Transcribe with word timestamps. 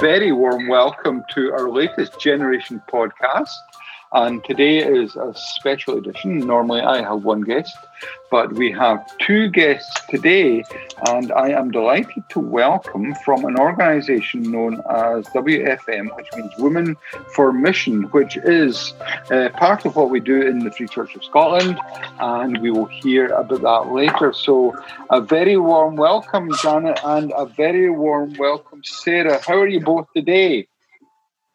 very 0.00 0.32
warm 0.32 0.66
welcome 0.66 1.22
to 1.28 1.52
our 1.52 1.68
latest 1.68 2.18
Generation 2.18 2.82
podcast. 2.90 3.50
And 4.12 4.42
today 4.42 4.78
is 4.78 5.14
a 5.14 5.32
special 5.36 5.96
edition. 5.96 6.38
Normally 6.38 6.80
I 6.80 7.00
have 7.00 7.22
one 7.22 7.42
guest, 7.42 7.76
but 8.28 8.52
we 8.54 8.72
have 8.72 9.06
two 9.18 9.48
guests 9.48 10.00
today. 10.08 10.64
And 11.06 11.30
I 11.30 11.50
am 11.50 11.70
delighted 11.70 12.24
to 12.30 12.40
welcome 12.40 13.14
from 13.24 13.44
an 13.44 13.56
organization 13.56 14.50
known 14.50 14.82
as 14.90 15.26
WFM, 15.28 16.16
which 16.16 16.26
means 16.34 16.50
Women 16.58 16.96
for 17.34 17.52
Mission, 17.52 18.02
which 18.10 18.36
is 18.36 18.94
uh, 19.30 19.50
part 19.50 19.84
of 19.84 19.94
what 19.94 20.10
we 20.10 20.18
do 20.18 20.42
in 20.42 20.58
the 20.58 20.72
Free 20.72 20.88
Church 20.88 21.14
of 21.14 21.22
Scotland. 21.22 21.78
And 22.18 22.58
we 22.58 22.72
will 22.72 22.86
hear 22.86 23.28
about 23.28 23.62
that 23.62 23.92
later. 23.92 24.32
So, 24.32 24.76
a 25.10 25.20
very 25.20 25.56
warm 25.56 25.94
welcome, 25.94 26.50
Janet, 26.60 26.98
and 27.04 27.32
a 27.36 27.46
very 27.46 27.90
warm 27.90 28.34
welcome, 28.34 28.82
Sarah. 28.82 29.40
How 29.46 29.54
are 29.54 29.68
you 29.68 29.80
both 29.80 30.08
today? 30.16 30.66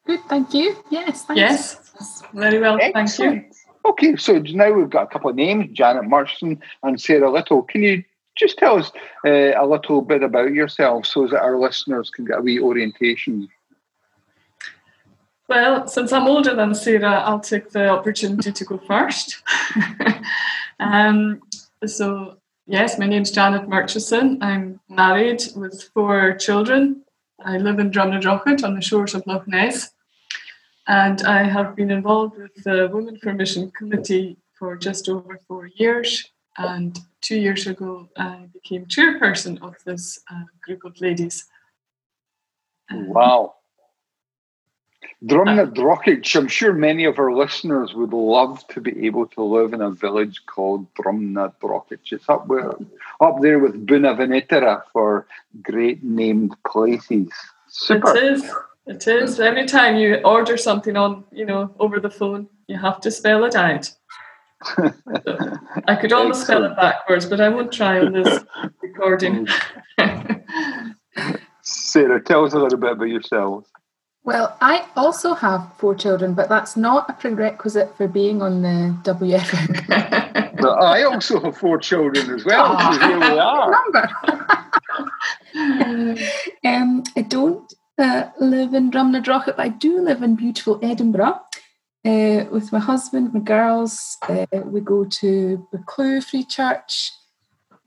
Good, 0.07 0.21
thank 0.29 0.53
you. 0.53 0.77
Yes, 0.89 1.23
thanks. 1.25 1.39
Yes, 1.39 1.84
very 2.33 2.59
well, 2.59 2.77
Excellent. 2.81 3.15
thank 3.15 3.53
you. 3.53 3.89
Okay, 3.89 4.15
so 4.15 4.39
now 4.39 4.71
we've 4.71 4.89
got 4.89 5.03
a 5.03 5.07
couple 5.07 5.29
of 5.29 5.35
names, 5.35 5.71
Janet 5.71 6.05
Murchison 6.05 6.59
and 6.81 6.99
Sarah 6.99 7.31
Little. 7.31 7.61
Can 7.61 7.83
you 7.83 8.03
just 8.35 8.57
tell 8.57 8.77
us 8.79 8.91
uh, 9.25 9.53
a 9.55 9.65
little 9.65 10.01
bit 10.01 10.23
about 10.23 10.53
yourself 10.53 11.05
so 11.05 11.27
that 11.27 11.41
our 11.41 11.57
listeners 11.59 12.09
can 12.09 12.25
get 12.25 12.39
a 12.39 12.41
wee 12.41 12.59
orientation? 12.59 13.47
Well, 15.47 15.87
since 15.87 16.11
I'm 16.11 16.27
older 16.27 16.55
than 16.55 16.73
Sarah, 16.73 17.21
I'll 17.21 17.39
take 17.39 17.69
the 17.69 17.89
opportunity 17.89 18.51
to 18.51 18.65
go 18.65 18.79
first. 18.79 19.43
um, 20.79 21.41
so, 21.85 22.37
yes, 22.65 22.97
my 22.97 23.05
name's 23.05 23.29
Janet 23.29 23.69
Murchison. 23.69 24.39
I'm 24.41 24.79
married 24.89 25.43
with 25.55 25.89
four 25.93 26.33
children. 26.33 27.03
I 27.43 27.57
live 27.57 27.77
in 27.77 27.91
Drumnadrochit 27.91 28.63
on 28.63 28.73
the 28.73 28.81
shores 28.81 29.13
of 29.13 29.27
Loch 29.27 29.47
Ness. 29.47 29.91
And 30.87 31.21
I 31.23 31.43
have 31.43 31.75
been 31.75 31.91
involved 31.91 32.37
with 32.37 32.55
the 32.63 32.89
Women 32.91 33.17
for 33.17 33.33
Mission 33.33 33.71
Committee 33.71 34.37
for 34.53 34.75
just 34.75 35.09
over 35.09 35.39
four 35.47 35.67
years. 35.67 36.31
And 36.57 36.97
two 37.21 37.37
years 37.37 37.67
ago, 37.67 38.07
I 38.17 38.47
became 38.53 38.85
chairperson 38.85 39.61
of 39.61 39.75
this 39.85 40.19
uh, 40.31 40.43
group 40.61 40.85
of 40.85 40.99
ladies. 41.01 41.45
wow. 42.91 43.55
Drumnadrochit, 45.23 46.35
I'm 46.35 46.47
sure 46.47 46.71
many 46.71 47.05
of 47.05 47.17
our 47.17 47.33
listeners 47.33 47.93
would 47.93 48.13
love 48.13 48.65
to 48.69 48.81
be 48.81 49.05
able 49.07 49.25
to 49.27 49.43
live 49.43 49.73
in 49.73 49.81
a 49.81 49.89
village 49.89 50.45
called 50.45 50.93
Drumnadrochit. 50.93 51.99
It's 52.11 52.29
up, 52.29 52.47
where, 52.47 52.71
up 53.21 53.41
there 53.41 53.59
with 53.59 53.87
Buna 53.87 54.83
for 54.93 55.25
great 55.61 56.03
named 56.03 56.55
places. 56.67 57.29
Super. 57.67 58.15
It 58.15 58.23
is. 58.23 58.51
It 58.87 59.07
is. 59.07 59.39
Every 59.39 59.65
time 59.65 59.97
you 59.97 60.15
order 60.23 60.57
something 60.57 60.95
on, 60.95 61.23
you 61.31 61.45
know, 61.45 61.73
over 61.79 61.99
the 61.99 62.09
phone, 62.09 62.47
you 62.67 62.77
have 62.77 63.01
to 63.01 63.11
spell 63.11 63.43
it 63.43 63.55
out. 63.55 63.91
so 64.75 64.93
I 65.87 65.95
could 65.95 66.13
almost 66.13 66.43
spell 66.43 66.63
it 66.65 66.75
backwards, 66.75 67.25
but 67.25 67.41
I 67.41 67.49
won't 67.49 67.71
try 67.71 67.99
on 67.99 68.13
this 68.13 68.43
recording. 68.81 69.47
Sarah, 71.61 72.21
tell 72.21 72.45
us 72.45 72.53
a 72.53 72.59
little 72.59 72.77
bit 72.77 72.91
about 72.91 73.09
yourselves. 73.09 73.67
Well, 74.23 74.55
I 74.61 74.85
also 74.95 75.33
have 75.35 75.71
four 75.77 75.95
children, 75.95 76.33
but 76.33 76.49
that's 76.49 76.75
not 76.75 77.09
a 77.09 77.13
prerequisite 77.13 77.95
for 77.95 78.07
being 78.07 78.41
on 78.41 78.61
the 78.61 78.95
WFM. 79.03 80.59
well, 80.61 80.83
I 80.83 81.03
also 81.03 81.39
have 81.41 81.57
four 81.57 81.77
children 81.77 82.31
as 82.31 82.43
well. 82.45 82.75
Oh, 82.77 82.99
here 82.99 83.19
we 83.19 83.39
are. 83.39 83.71
Number. 83.71 84.09
um, 86.63 87.03
I 87.15 87.21
don't 87.21 87.71
uh, 87.97 88.29
live 88.39 88.73
in 88.73 88.91
Drumnadrochit, 88.91 89.55
but 89.57 89.59
I 89.59 89.69
do 89.69 90.01
live 90.01 90.21
in 90.21 90.35
beautiful 90.35 90.79
Edinburgh 90.81 91.39
uh, 92.05 92.45
with 92.51 92.71
my 92.71 92.79
husband, 92.79 93.33
my 93.33 93.39
girls. 93.39 94.17
Uh, 94.27 94.45
we 94.65 94.81
go 94.81 95.05
to 95.05 95.67
Buccleuch 95.73 96.23
Free 96.23 96.43
Church. 96.43 97.11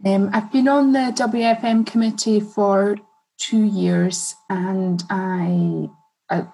Um, 0.04 0.30
I've 0.32 0.52
been 0.52 0.68
on 0.68 0.92
the 0.92 1.12
WFM 1.14 1.86
committee 1.86 2.40
for 2.40 2.96
two 3.38 3.64
years 3.64 4.34
and 4.48 5.02
I, 5.10 5.88
I, 6.30 6.46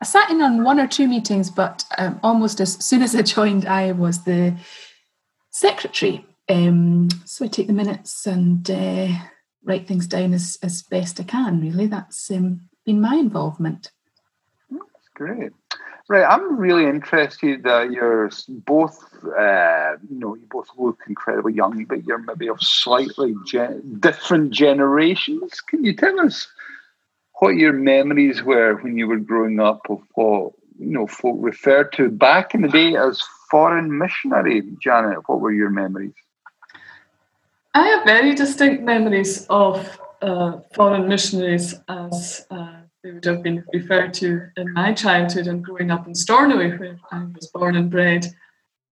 I 0.00 0.04
sat 0.04 0.30
in 0.30 0.42
on 0.42 0.64
one 0.64 0.80
or 0.80 0.86
two 0.86 1.06
meetings, 1.06 1.50
but 1.50 1.84
um, 1.98 2.18
almost 2.22 2.60
as 2.60 2.72
soon 2.84 3.02
as 3.02 3.14
I 3.14 3.22
joined, 3.22 3.66
I 3.66 3.92
was 3.92 4.24
the 4.24 4.54
secretary. 5.50 6.26
Um, 6.48 7.08
so 7.24 7.44
I 7.44 7.48
take 7.48 7.68
the 7.68 7.72
minutes 7.72 8.26
and 8.26 8.68
uh, 8.70 9.08
write 9.64 9.86
things 9.86 10.06
down 10.06 10.34
as, 10.34 10.58
as 10.62 10.82
best 10.82 11.20
I 11.20 11.24
can, 11.24 11.60
really. 11.60 11.86
That's 11.86 12.30
um, 12.30 12.68
been 12.84 13.00
my 13.00 13.14
involvement. 13.16 13.90
That's 14.70 15.08
great. 15.14 15.52
Right, 16.08 16.24
I'm 16.24 16.56
really 16.58 16.84
interested 16.84 17.62
that 17.62 17.92
you're 17.92 18.28
both, 18.48 18.98
uh, 19.24 19.92
you 20.10 20.18
know, 20.18 20.34
you 20.34 20.46
both 20.50 20.68
look 20.76 20.98
incredibly 21.08 21.54
young, 21.54 21.84
but 21.84 22.04
you're 22.04 22.18
maybe 22.18 22.48
of 22.48 22.60
slightly 22.60 23.34
gen- 23.46 23.98
different 24.00 24.50
generations. 24.50 25.60
Can 25.60 25.84
you 25.84 25.94
tell 25.94 26.20
us 26.20 26.48
what 27.38 27.54
your 27.54 27.72
memories 27.72 28.42
were 28.42 28.74
when 28.82 28.98
you 28.98 29.06
were 29.06 29.18
growing 29.18 29.60
up 29.60 29.80
of 29.88 30.00
what, 30.14 30.52
you 30.78 30.90
know, 30.90 31.06
folk 31.06 31.36
referred 31.38 31.92
to 31.92 32.10
back 32.10 32.54
in 32.54 32.62
the 32.62 32.68
day 32.68 32.96
as 32.96 33.22
foreign 33.50 33.96
missionary? 33.96 34.62
Janet, 34.82 35.28
what 35.28 35.40
were 35.40 35.52
your 35.52 35.70
memories? 35.70 36.14
I 37.74 37.86
have 37.88 38.04
very 38.04 38.34
distinct 38.34 38.82
memories 38.82 39.46
of 39.48 39.98
uh, 40.22 40.60
foreign 40.72 41.08
missionaries 41.08 41.74
as 41.88 42.46
uh, 42.50 42.80
they 43.02 43.10
would 43.10 43.24
have 43.24 43.42
been 43.42 43.64
referred 43.72 44.14
to 44.14 44.48
in 44.56 44.72
my 44.72 44.92
childhood 44.92 45.48
and 45.48 45.64
growing 45.64 45.90
up 45.90 46.06
in 46.06 46.14
Stornoway, 46.14 46.78
where 46.78 46.98
I 47.10 47.24
was 47.34 47.48
born 47.48 47.76
and 47.76 47.90
bred, 47.90 48.26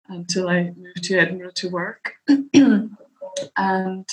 until 0.09 0.49
I 0.49 0.73
moved 0.77 1.05
to 1.05 1.19
Edinburgh 1.19 1.53
to 1.55 1.69
work. 1.69 2.15
and 3.57 4.09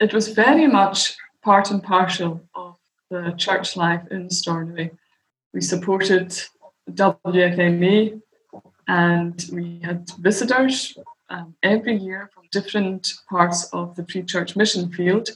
it 0.00 0.14
was 0.14 0.28
very 0.28 0.66
much 0.66 1.16
part 1.42 1.70
and 1.70 1.82
parcel 1.82 2.40
of 2.54 2.76
the 3.10 3.34
church 3.36 3.76
life 3.76 4.02
in 4.10 4.30
Stornoway. 4.30 4.90
We 5.52 5.60
supported 5.60 6.32
WFMA 6.90 8.20
and 8.88 9.44
we 9.52 9.80
had 9.84 10.10
visitors 10.18 10.96
um, 11.28 11.54
every 11.62 11.96
year 11.96 12.30
from 12.32 12.44
different 12.50 13.12
parts 13.28 13.64
of 13.72 13.96
the 13.96 14.06
Free 14.06 14.22
Church 14.22 14.56
mission 14.56 14.90
field 14.90 15.30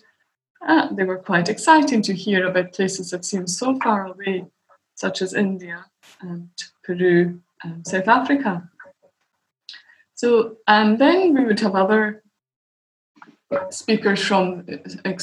uh, 0.66 0.92
they 0.92 1.04
were 1.04 1.18
quite 1.18 1.48
exciting 1.48 2.02
to 2.02 2.14
hear 2.14 2.46
about 2.46 2.72
places 2.72 3.10
that 3.10 3.24
seemed 3.24 3.50
so 3.50 3.78
far 3.78 4.06
away, 4.06 4.46
such 4.94 5.22
as 5.22 5.34
India 5.34 5.86
and 6.20 6.48
Peru 6.84 7.40
and 7.62 7.86
South 7.86 8.08
Africa. 8.08 8.68
So, 10.14 10.56
and 10.66 10.98
then 10.98 11.34
we 11.34 11.44
would 11.44 11.60
have 11.60 11.76
other 11.76 12.22
speakers 13.70 14.24
from, 14.24 14.66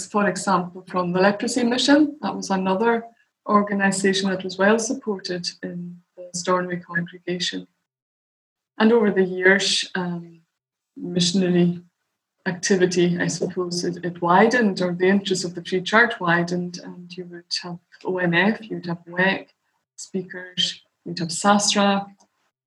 for 0.09 0.27
example, 0.27 0.85
from 0.87 1.11
the 1.11 1.19
Leprosy 1.19 1.63
Mission. 1.63 2.17
That 2.21 2.35
was 2.35 2.49
another 2.49 3.03
organisation 3.47 4.29
that 4.29 4.43
was 4.43 4.57
well 4.57 4.79
supported 4.79 5.47
in 5.61 5.97
the 6.15 6.29
Stornoway 6.33 6.79
congregation. 6.79 7.67
And 8.77 8.91
over 8.91 9.11
the 9.11 9.23
years, 9.23 9.89
um, 9.95 10.41
missionary 10.97 11.81
activity, 12.45 13.17
I 13.19 13.27
suppose, 13.27 13.83
it, 13.83 14.03
it, 14.05 14.21
widened, 14.21 14.81
or 14.81 14.93
the 14.93 15.07
interest 15.07 15.45
of 15.45 15.55
the 15.55 15.63
Free 15.63 15.81
Church 15.81 16.19
widened, 16.19 16.79
and 16.83 17.15
you 17.15 17.25
would 17.25 17.45
have 17.63 17.79
OMF, 18.03 18.69
you'd 18.69 18.85
have 18.85 19.03
WEC 19.07 19.47
speakers, 19.95 20.81
you'd 21.03 21.19
have 21.19 21.29
SASRA. 21.29 22.05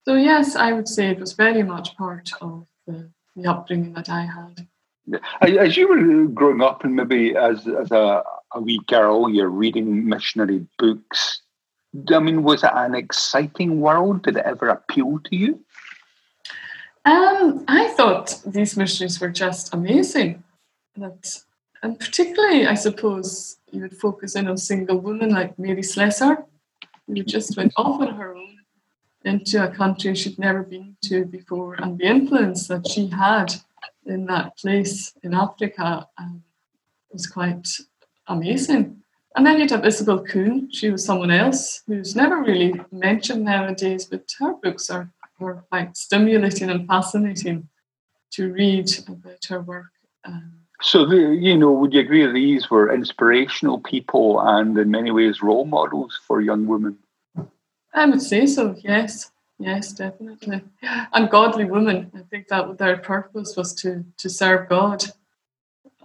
So, 0.05 0.15
yes, 0.15 0.57
I 0.57 0.73
would 0.73 0.89
say 0.89 1.11
it 1.11 1.21
was 1.21 1.33
very 1.33 1.63
much 1.63 1.97
part 1.97 2.31
of 2.41 2.67
the, 2.87 3.11
the 3.37 3.49
upbringing 3.49 3.93
that 3.95 4.09
I 4.09 4.23
had. 4.23 4.67
As 5.41 5.77
you 5.77 5.89
were 5.89 6.27
growing 6.27 6.61
up, 6.61 6.85
and 6.85 6.97
maybe 6.97 7.37
as, 7.37 7.67
as 7.67 7.91
a, 7.91 8.23
a 8.53 8.61
wee 8.61 8.81
girl, 8.89 9.31
you're 9.31 9.49
reading 9.49 10.09
missionary 10.09 10.67
books. 10.79 11.43
I 12.13 12.19
mean, 12.19 12.43
was 12.43 12.65
it 12.65 12.71
an 12.75 12.95
exciting 12.95 13.81
world? 13.81 14.23
Did 14.23 14.37
it 14.37 14.45
ever 14.45 14.69
appeal 14.69 15.19
to 15.25 15.37
you? 15.37 15.65
Um, 17.09 17.65
I 17.69 17.89
thought 17.97 18.39
these 18.45 18.77
missionaries 18.77 19.19
were 19.19 19.31
just 19.31 19.73
amazing. 19.73 20.45
That, 20.97 21.41
and 21.83 21.99
particularly, 21.99 22.67
I 22.67 22.75
suppose, 22.75 23.57
you 23.71 23.81
would 23.81 23.97
focus 23.97 24.37
in 24.37 24.47
on 24.47 24.59
single 24.59 24.99
women 24.99 25.31
like 25.31 25.59
Mary 25.59 25.83
Slessor, 25.83 26.45
who 27.07 27.23
just 27.23 27.57
went 27.57 27.73
off 27.79 28.03
on 28.03 28.15
her 28.15 28.37
own 28.37 28.59
into 29.25 29.65
a 29.65 29.75
country 29.75 30.15
she'd 30.15 30.39
never 30.39 30.63
been 30.63 30.97
to 31.05 31.25
before, 31.25 31.77
and 31.77 31.99
the 31.99 32.05
influence 32.05 32.69
that 32.69 32.87
she 32.87 33.07
had 33.07 33.55
in 34.05 34.27
that 34.27 34.59
place 34.59 35.15
in 35.23 35.33
Africa 35.33 36.07
um, 36.19 36.43
was 37.11 37.27
quite 37.27 37.69
amazing. 38.27 39.01
And 39.35 39.47
then 39.47 39.59
you'd 39.59 39.71
have 39.71 39.87
Isobel 39.87 40.29
Kuhn. 40.29 40.69
She 40.71 40.91
was 40.91 41.07
someone 41.07 41.31
else 41.31 41.83
who's 41.87 42.15
never 42.15 42.43
really 42.43 42.75
mentioned 42.93 43.45
nowadays, 43.45 44.05
but 44.05 44.31
her 44.41 44.53
books 44.63 44.91
are 44.91 45.11
were 45.39 45.65
quite 45.71 45.97
stimulating 45.97 46.71
and 46.71 46.87
fascinating 46.87 47.69
to 48.33 48.53
read 48.53 48.91
about 49.09 49.45
her 49.49 49.61
work 49.61 49.87
um, 50.25 50.53
So, 50.81 51.07
the, 51.07 51.17
you 51.17 51.57
know, 51.57 51.73
would 51.73 51.93
you 51.93 52.01
agree 52.01 52.31
these 52.31 52.71
were 52.71 52.93
inspirational 52.93 53.81
people 53.81 54.41
and 54.41 54.77
in 54.79 54.91
many 54.91 55.11
ways 55.11 55.43
role 55.43 55.65
models 55.65 56.19
for 56.27 56.41
young 56.41 56.67
women? 56.67 56.99
I 57.95 58.07
would 58.07 58.23
say 58.23 58.47
so, 58.47 58.77
yes. 58.79 59.31
Yes, 59.59 59.93
definitely. 59.93 60.63
And 61.13 61.29
godly 61.29 61.65
women. 61.65 62.13
I 62.15 62.21
think 62.31 62.47
that 62.49 62.79
their 62.79 62.97
purpose 62.97 63.57
was 63.57 63.75
to, 63.77 64.05
to 64.19 64.31
serve 64.31 64.69
God 64.69 65.05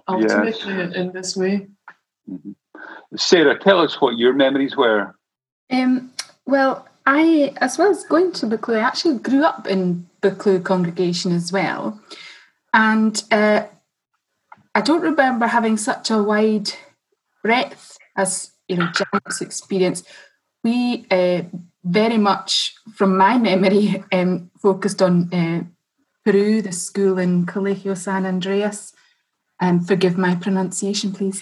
ultimately 0.08 0.74
yes. 0.74 0.96
in 0.96 1.12
this 1.12 1.38
way. 1.38 1.68
Mm-hmm. 2.30 2.52
Sarah, 3.16 3.60
tell 3.60 3.80
us 3.80 4.02
what 4.02 4.18
your 4.18 4.34
memories 4.34 4.76
were. 4.76 5.16
Um, 5.70 6.12
well, 6.48 6.88
I, 7.06 7.54
as 7.58 7.78
well 7.78 7.92
as 7.92 8.04
going 8.04 8.32
to 8.34 8.46
Buccleuch, 8.46 8.78
I 8.78 8.88
actually 8.88 9.20
grew 9.20 9.44
up 9.44 9.68
in 9.68 10.08
Buccleuch 10.22 10.64
congregation 10.64 11.34
as 11.34 11.52
well. 11.52 12.00
And 12.74 13.22
uh, 13.30 13.66
I 14.74 14.82
don't 14.82 15.02
remember 15.02 15.48
having 15.48 15.78
such 15.78 16.10
a 16.10 16.24
wide 16.24 16.72
breadth 17.44 17.98
as, 18.16 18.52
you 18.68 18.78
know, 18.78 18.88
Janet's 18.88 19.42
experience. 19.42 20.04
We 20.64 21.06
uh, 21.12 21.44
very 21.84 22.18
much, 22.18 22.74
from 22.96 23.18
my 23.18 23.38
memory, 23.38 24.04
um, 24.12 24.50
focused 24.62 25.02
on 25.02 25.34
uh, 25.34 25.64
Peru, 26.24 26.62
the 26.62 26.72
school 26.72 27.20
in 27.20 27.46
Colegio 27.46 27.98
San 27.98 28.26
Andreas. 28.26 28.94
And 29.60 29.82
um, 29.82 29.86
forgive 29.86 30.18
my 30.18 30.36
pronunciation, 30.36 31.12
please. 31.12 31.42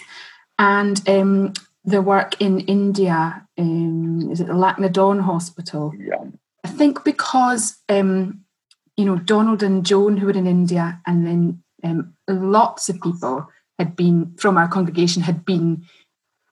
And 0.58 1.08
um, 1.08 1.54
the 1.84 2.02
work 2.02 2.40
in 2.40 2.60
India, 2.60 3.46
um, 3.62 4.30
is 4.30 4.40
it 4.40 4.48
the 4.48 4.52
Lakhnadon 4.52 5.20
Hospital? 5.20 5.92
Yeah. 5.96 6.24
I 6.64 6.68
think 6.68 7.04
because, 7.04 7.78
um, 7.88 8.44
you 8.96 9.04
know, 9.04 9.16
Donald 9.16 9.62
and 9.62 9.86
Joan, 9.86 10.16
who 10.16 10.26
were 10.26 10.32
in 10.32 10.46
India, 10.46 11.00
and 11.06 11.26
then 11.26 11.62
um, 11.84 12.14
lots 12.28 12.88
of 12.88 13.00
people 13.00 13.48
had 13.78 13.96
been 13.96 14.34
from 14.36 14.56
our 14.58 14.68
congregation 14.68 15.22
had 15.22 15.44
been 15.44 15.84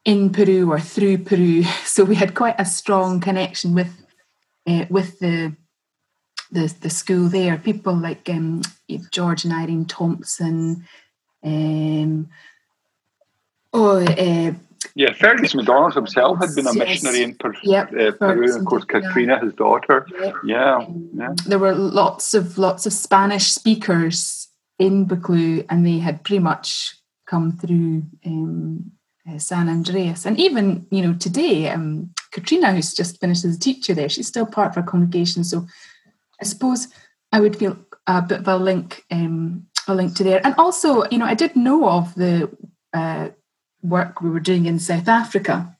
in 0.05 0.31
Peru 0.31 0.71
or 0.71 0.81
through 0.81 1.19
Peru, 1.19 1.63
so 1.85 2.05
we 2.05 2.15
had 2.15 2.35
quite 2.35 2.57
a 2.59 2.65
strong 2.65 3.21
connection 3.21 3.75
with 3.75 3.93
uh, 4.67 4.87
with 4.89 5.19
the, 5.19 5.57
the 6.51 6.75
the 6.81 6.91
school 6.91 7.29
there. 7.29 7.59
People 7.59 7.95
like 7.97 8.29
um, 8.29 8.63
George 9.11 9.45
and 9.45 9.53
Irene 9.53 9.85
Thompson. 9.85 10.85
Um, 11.43 12.29
oh, 13.73 14.05
uh, 14.05 14.53
yeah, 14.95 15.13
Fergus 15.13 15.55
McDonald 15.55 15.95
himself 15.95 16.39
had 16.39 16.55
been 16.55 16.67
a 16.67 16.75
missionary 16.75 17.23
in 17.23 17.35
per- 17.35 17.55
yep, 17.63 17.93
uh, 17.93 18.13
Peru, 18.13 18.57
of 18.57 18.65
course, 18.65 18.85
Katrina, 18.85 19.39
his 19.39 19.53
daughter. 19.55 20.07
Yep. 20.21 20.35
Yeah, 20.45 20.87
yeah. 21.15 21.35
There 21.47 21.59
were 21.59 21.75
lots 21.75 22.35
of 22.35 22.59
lots 22.59 22.87
of 22.87 22.93
Spanish 22.93 23.53
speakers 23.53 24.49
in 24.79 25.07
Buccleuch, 25.07 25.67
and 25.69 25.87
they 25.87 25.99
had 25.99 26.25
pretty 26.25 26.41
much 26.41 26.97
come 27.27 27.53
through 27.53 28.03
um, 28.27 28.91
uh, 29.29 29.39
San 29.39 29.69
Andreas. 29.69 30.27
And 30.27 30.39
even, 30.41 30.87
you 30.91 31.03
know, 31.03 31.15
today, 31.15 31.69
um, 31.69 32.13
Katrina, 32.33 32.73
who's 32.73 32.95
just 32.95 33.21
finished 33.21 33.45
as 33.45 33.57
a 33.57 33.61
teacher 33.61 33.95
there, 33.95 34.09
she's 34.09 34.27
still 34.27 34.47
part 34.47 34.71
of 34.73 34.79
our 34.79 34.83
congregation. 34.83 35.45
So 35.45 35.67
I 36.41 36.45
suppose 36.45 36.89
I 37.33 37.41
would 37.41 37.57
feel 37.57 37.77
a 38.07 38.23
bit 38.23 38.41
of 38.41 38.49
a 38.49 38.57
link, 38.57 39.05
um, 39.11 39.67
a 39.87 39.95
link 39.95 40.17
to 40.17 40.25
there. 40.25 40.45
And 40.45 40.55
also, 40.59 41.05
you 41.11 41.19
know, 41.19 41.27
I 41.27 41.35
did 41.35 41.55
know 41.55 41.89
of 41.89 42.15
the 42.15 42.51
uh, 42.93 43.29
work 43.83 44.21
we 44.21 44.31
were 44.31 44.41
doing 44.41 44.67
in 44.67 44.79
South 44.79 45.09
Africa. 45.09 45.77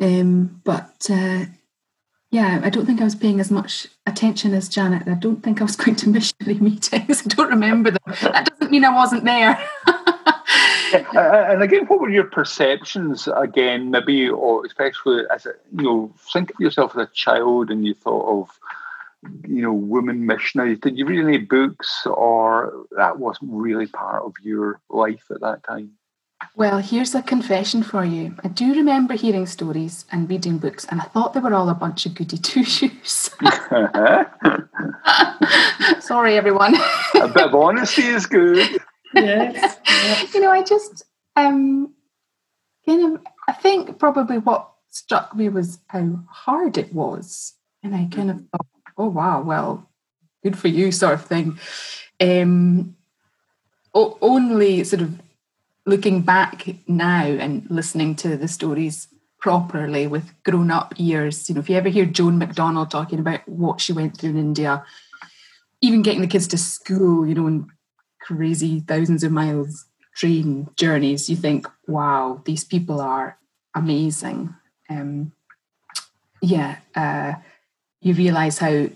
Um, 0.00 0.60
but 0.64 1.06
uh, 1.10 1.46
yeah, 2.30 2.60
I 2.64 2.70
don't 2.70 2.86
think 2.86 3.00
I 3.00 3.04
was 3.04 3.14
paying 3.14 3.40
as 3.40 3.50
much 3.50 3.86
attention 4.06 4.54
as 4.54 4.68
Janet. 4.68 5.06
I 5.06 5.14
don't 5.14 5.42
think 5.42 5.60
I 5.60 5.64
was 5.64 5.76
going 5.82 5.96
to 5.96 6.08
missionary 6.08 6.58
meetings. 6.58 7.22
I 7.24 7.28
don't 7.28 7.50
remember 7.50 7.90
them. 7.90 8.14
That 8.22 8.50
doesn't 8.50 8.72
mean 8.72 8.84
I 8.84 8.94
wasn't 8.94 9.24
there. 9.24 9.62
And 11.14 11.62
again, 11.62 11.86
what 11.86 12.00
were 12.00 12.10
your 12.10 12.24
perceptions 12.24 13.28
again, 13.34 13.90
maybe, 13.90 14.28
or 14.28 14.66
especially 14.66 15.22
as 15.30 15.46
a, 15.46 15.54
you 15.74 15.82
know, 15.82 16.14
think 16.32 16.50
of 16.50 16.60
yourself 16.60 16.96
as 16.96 17.08
a 17.08 17.10
child 17.14 17.70
and 17.70 17.86
you 17.86 17.94
thought 17.94 18.42
of, 18.42 18.58
you 19.48 19.62
know, 19.62 19.72
women 19.72 20.26
missionaries. 20.26 20.80
Did 20.80 20.98
you 20.98 21.06
read 21.06 21.24
any 21.24 21.38
books 21.38 22.06
or 22.06 22.86
that 22.96 23.18
wasn't 23.18 23.52
really 23.52 23.86
part 23.86 24.22
of 24.22 24.34
your 24.42 24.80
life 24.90 25.24
at 25.30 25.40
that 25.40 25.62
time? 25.64 25.92
Well, 26.56 26.78
here's 26.78 27.14
a 27.14 27.22
confession 27.22 27.82
for 27.82 28.04
you. 28.04 28.34
I 28.44 28.48
do 28.48 28.74
remember 28.74 29.14
hearing 29.14 29.46
stories 29.46 30.04
and 30.12 30.28
reading 30.28 30.58
books, 30.58 30.84
and 30.90 31.00
I 31.00 31.04
thought 31.04 31.32
they 31.34 31.40
were 31.40 31.54
all 31.54 31.68
a 31.68 31.74
bunch 31.74 32.04
of 32.06 32.14
goody 32.14 32.36
two 32.38 32.64
shoes. 32.64 33.30
Sorry, 36.00 36.36
everyone. 36.36 36.74
a 37.14 37.28
bit 37.28 37.46
of 37.46 37.54
honesty 37.54 38.02
is 38.02 38.26
good 38.26 38.80
yes. 39.14 39.78
You 40.34 40.40
know, 40.40 40.50
I 40.50 40.62
just 40.62 41.04
um 41.36 41.92
kind 42.86 43.14
of 43.14 43.20
I 43.48 43.52
think 43.52 43.98
probably 43.98 44.38
what 44.38 44.68
struck 44.90 45.34
me 45.34 45.48
was 45.48 45.78
how 45.88 46.20
hard 46.28 46.78
it 46.78 46.92
was. 46.92 47.54
And 47.82 47.94
I 47.94 48.08
kind 48.10 48.30
of 48.30 48.42
thought, 48.50 48.66
oh 48.96 49.08
wow, 49.08 49.42
well, 49.42 49.88
good 50.42 50.58
for 50.58 50.68
you, 50.68 50.92
sort 50.92 51.14
of 51.14 51.24
thing. 51.24 51.58
Um 52.20 52.96
o- 53.94 54.18
only 54.20 54.84
sort 54.84 55.02
of 55.02 55.20
looking 55.84 56.22
back 56.22 56.66
now 56.86 57.24
and 57.24 57.66
listening 57.70 58.14
to 58.16 58.36
the 58.36 58.48
stories 58.48 59.08
properly 59.40 60.06
with 60.06 60.32
grown 60.44 60.70
up 60.70 60.94
ears. 60.98 61.48
You 61.48 61.56
know, 61.56 61.60
if 61.60 61.68
you 61.68 61.76
ever 61.76 61.88
hear 61.88 62.06
Joan 62.06 62.38
McDonald 62.38 62.90
talking 62.90 63.18
about 63.18 63.46
what 63.48 63.80
she 63.80 63.92
went 63.92 64.16
through 64.16 64.30
in 64.30 64.38
India, 64.38 64.84
even 65.80 66.02
getting 66.02 66.20
the 66.20 66.28
kids 66.28 66.46
to 66.48 66.58
school, 66.58 67.26
you 67.26 67.34
know, 67.34 67.46
and 67.46 67.66
crazy 68.20 68.80
thousands 68.80 69.24
of 69.24 69.32
miles 69.32 69.86
train 70.14 70.68
journeys, 70.76 71.28
you 71.28 71.36
think, 71.36 71.66
wow, 71.86 72.40
these 72.44 72.64
people 72.64 73.00
are 73.00 73.38
amazing. 73.74 74.54
Um, 74.88 75.32
yeah, 76.40 76.78
uh, 76.94 77.34
you 78.00 78.14
realize 78.14 78.58
how 78.58 78.88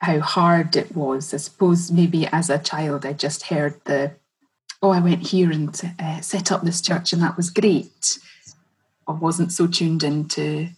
how 0.00 0.18
hard 0.18 0.74
it 0.74 0.96
was. 0.96 1.32
I 1.32 1.36
suppose 1.36 1.92
maybe 1.92 2.26
as 2.26 2.50
a 2.50 2.58
child, 2.58 3.06
I 3.06 3.12
just 3.12 3.44
heard 3.44 3.80
the, 3.84 4.12
oh, 4.82 4.90
I 4.90 5.00
went 5.00 5.28
here 5.28 5.50
and 5.50 5.80
uh, 5.98 6.20
set 6.20 6.50
up 6.50 6.62
this 6.62 6.80
church, 6.80 7.12
and 7.12 7.22
that 7.22 7.36
was 7.36 7.50
great. 7.50 8.18
I 9.06 9.12
wasn't 9.12 9.52
so 9.52 9.66
tuned 9.66 10.02
into 10.02 10.68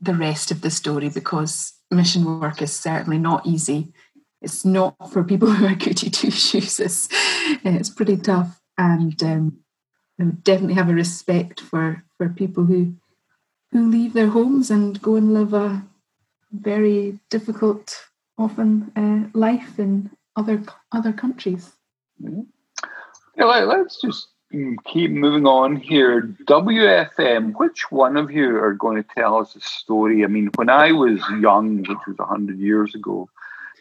the 0.00 0.14
rest 0.14 0.50
of 0.50 0.62
the 0.62 0.70
story 0.70 1.08
because 1.08 1.74
mission 1.90 2.40
work 2.40 2.60
is 2.60 2.72
certainly 2.72 3.18
not 3.18 3.46
easy 3.46 3.92
it's 4.42 4.64
not 4.64 4.96
for 5.12 5.24
people 5.24 5.50
who 5.52 5.66
are 5.66 5.74
goody 5.74 6.10
two 6.10 6.30
shoes. 6.30 6.80
It's, 6.80 7.08
it's 7.64 7.90
pretty 7.90 8.16
tough, 8.16 8.60
and 8.76 9.20
um, 9.22 9.58
I 10.20 10.24
definitely 10.24 10.74
have 10.74 10.90
a 10.90 10.94
respect 10.94 11.60
for 11.60 12.04
for 12.18 12.28
people 12.28 12.64
who 12.64 12.94
who 13.70 13.88
leave 13.88 14.12
their 14.12 14.28
homes 14.28 14.70
and 14.70 15.00
go 15.00 15.14
and 15.16 15.32
live 15.32 15.54
a 15.54 15.82
very 16.50 17.18
difficult, 17.30 17.96
often 18.36 18.92
uh, 18.96 19.38
life 19.38 19.78
in 19.78 20.10
other 20.36 20.62
other 20.90 21.12
countries. 21.12 21.72
Mm-hmm. 22.22 22.42
Yeah, 23.36 23.44
let's 23.44 24.00
just 24.00 24.28
keep 24.84 25.10
moving 25.10 25.46
on 25.46 25.76
here. 25.76 26.22
WFM, 26.46 27.54
which 27.58 27.90
one 27.90 28.16
of 28.16 28.30
you 28.30 28.56
are 28.56 28.74
going 28.74 29.02
to 29.02 29.08
tell 29.14 29.38
us 29.38 29.56
a 29.56 29.60
story? 29.60 30.24
I 30.24 30.26
mean, 30.26 30.50
when 30.56 30.68
I 30.68 30.92
was 30.92 31.20
young, 31.40 31.78
which 31.78 31.98
was 32.06 32.18
100 32.18 32.58
years 32.58 32.94
ago, 32.94 33.28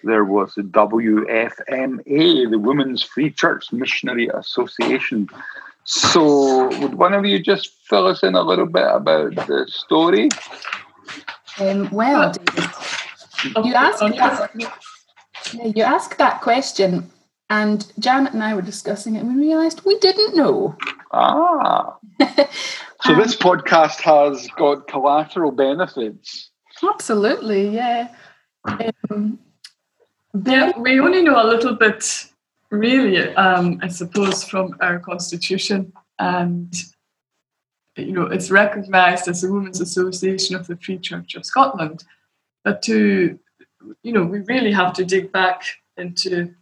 there 0.03 0.24
was 0.24 0.55
the 0.55 0.63
WFMA, 0.63 2.50
the 2.50 2.60
Women's 2.60 3.03
Free 3.03 3.29
Church 3.29 3.72
Missionary 3.72 4.29
Association. 4.34 5.29
So, 5.84 6.67
would 6.79 6.96
one 6.96 7.13
of 7.13 7.25
you 7.25 7.39
just 7.39 7.72
fill 7.88 8.08
us 8.08 8.24
in 8.24 8.36
a 8.36 8.41
little 8.41 8.65
bit 8.65 8.88
about 8.88 9.36
the 9.36 9.65
story? 9.67 10.29
Um, 11.60 11.89
well, 11.91 12.34
you 13.63 13.74
asked 13.74 14.00
that, 14.00 14.51
you 15.53 15.84
asked 15.84 16.17
that 16.17 16.41
question, 16.41 17.12
and 17.51 17.91
Janet 18.00 18.31
and 18.31 18.41
I 18.41 18.53
were 18.53 18.62
discussing 18.62 19.15
it, 19.15 19.20
and 19.20 19.36
we 19.36 19.41
realised 19.41 19.81
we 19.86 20.00
didn't 20.00 20.38
know. 20.38 20.77
Ah, 21.12 21.98
so 23.01 23.13
this 23.15 23.36
podcast 23.36 24.00
has 24.00 24.48
got 24.55 24.88
collateral 24.88 25.51
benefits. 25.51 26.50
Absolutely, 26.81 27.67
yeah. 27.67 28.15
Um, 29.10 29.38
yeah, 30.46 30.72
we 30.77 31.01
only 31.01 31.24
know 31.24 31.43
a 31.43 31.46
little 31.46 31.75
bit, 31.75 32.25
really, 32.70 33.36
um, 33.36 33.79
I 33.84 33.89
suppose, 33.89 34.46
from 34.46 34.77
our 34.79 35.00
constitution. 35.00 35.91
And, 36.20 36.74
you 37.98 38.13
know, 38.13 38.27
it's 38.27 38.50
recognised 38.50 39.27
as 39.27 39.41
the 39.41 39.51
Women's 39.51 39.81
Association 39.81 40.55
of 40.55 40.67
the 40.67 40.77
Free 40.77 41.00
Church 41.00 41.36
of 41.36 41.46
Scotland. 41.46 42.05
But 42.63 42.81
to, 42.84 43.38
you 44.03 44.13
know, 44.13 44.24
we 44.24 44.39
really 44.39 44.72
have 44.72 44.93
to 44.93 45.03
dig 45.03 45.34
back 45.34 45.63
into 45.98 46.55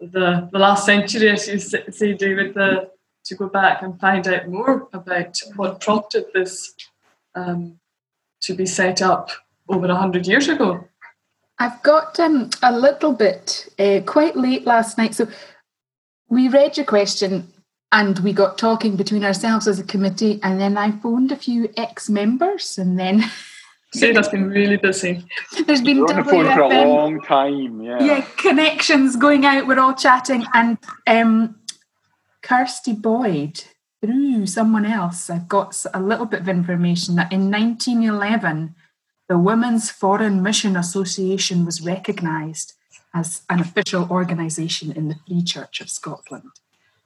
the, 0.00 0.48
the 0.50 0.58
last 0.58 0.86
century, 0.86 1.30
as 1.30 1.46
you 1.48 1.58
say, 1.58 2.14
David, 2.14 2.54
the, 2.54 2.90
to 3.24 3.34
go 3.34 3.48
back 3.48 3.82
and 3.82 4.00
find 4.00 4.26
out 4.26 4.48
more 4.48 4.88
about 4.92 5.38
what 5.56 5.80
prompted 5.80 6.26
this 6.32 6.74
um, 7.34 7.78
to 8.40 8.54
be 8.54 8.66
set 8.66 9.02
up 9.02 9.30
over 9.68 9.86
100 9.86 10.26
years 10.26 10.48
ago. 10.48 10.84
I've 11.58 11.82
got 11.82 12.18
um, 12.18 12.48
a 12.62 12.72
little 12.72 13.12
bit 13.12 13.68
uh, 13.78 14.00
quite 14.06 14.36
late 14.36 14.64
last 14.64 14.96
night. 14.96 15.14
So 15.14 15.28
we 16.28 16.48
read 16.48 16.78
your 16.78 16.86
question 16.86 17.52
and 17.92 18.18
we 18.20 18.32
got 18.32 18.56
talking 18.56 18.96
between 18.96 19.24
ourselves 19.24 19.68
as 19.68 19.78
a 19.78 19.84
committee, 19.84 20.38
and 20.44 20.60
then 20.60 20.78
I 20.78 20.92
phoned 20.92 21.32
a 21.32 21.36
few 21.36 21.72
ex 21.76 22.08
members, 22.08 22.78
and 22.78 22.98
then. 22.98 23.24
Sarah's 23.92 24.28
been 24.28 24.48
really 24.48 24.76
busy. 24.76 25.24
There's 25.66 25.82
been 25.82 25.98
on 26.00 26.16
the 26.16 26.24
phone 26.24 26.46
for 26.46 26.60
a 26.60 26.68
long 26.68 27.20
time. 27.22 27.80
Yeah. 27.80 28.02
Yeah, 28.02 28.20
connections 28.36 29.16
going 29.16 29.44
out. 29.44 29.66
We're 29.66 29.80
all 29.80 29.94
chatting, 29.94 30.44
and 30.54 30.78
um, 31.06 31.56
Kirsty 32.42 32.92
Boyd 32.92 33.64
through 34.00 34.46
someone 34.46 34.86
else. 34.86 35.28
I've 35.28 35.48
got 35.48 35.84
a 35.92 36.00
little 36.00 36.26
bit 36.26 36.40
of 36.40 36.48
information 36.48 37.16
that 37.16 37.32
in 37.32 37.50
1911, 37.50 38.74
the 39.28 39.38
Women's 39.38 39.90
Foreign 39.90 40.42
Mission 40.42 40.76
Association 40.76 41.64
was 41.64 41.82
recognised 41.82 42.74
as 43.14 43.42
an 43.50 43.60
official 43.60 44.08
organisation 44.10 44.92
in 44.92 45.08
the 45.08 45.16
Free 45.26 45.42
Church 45.42 45.80
of 45.80 45.90
Scotland. 45.90 46.50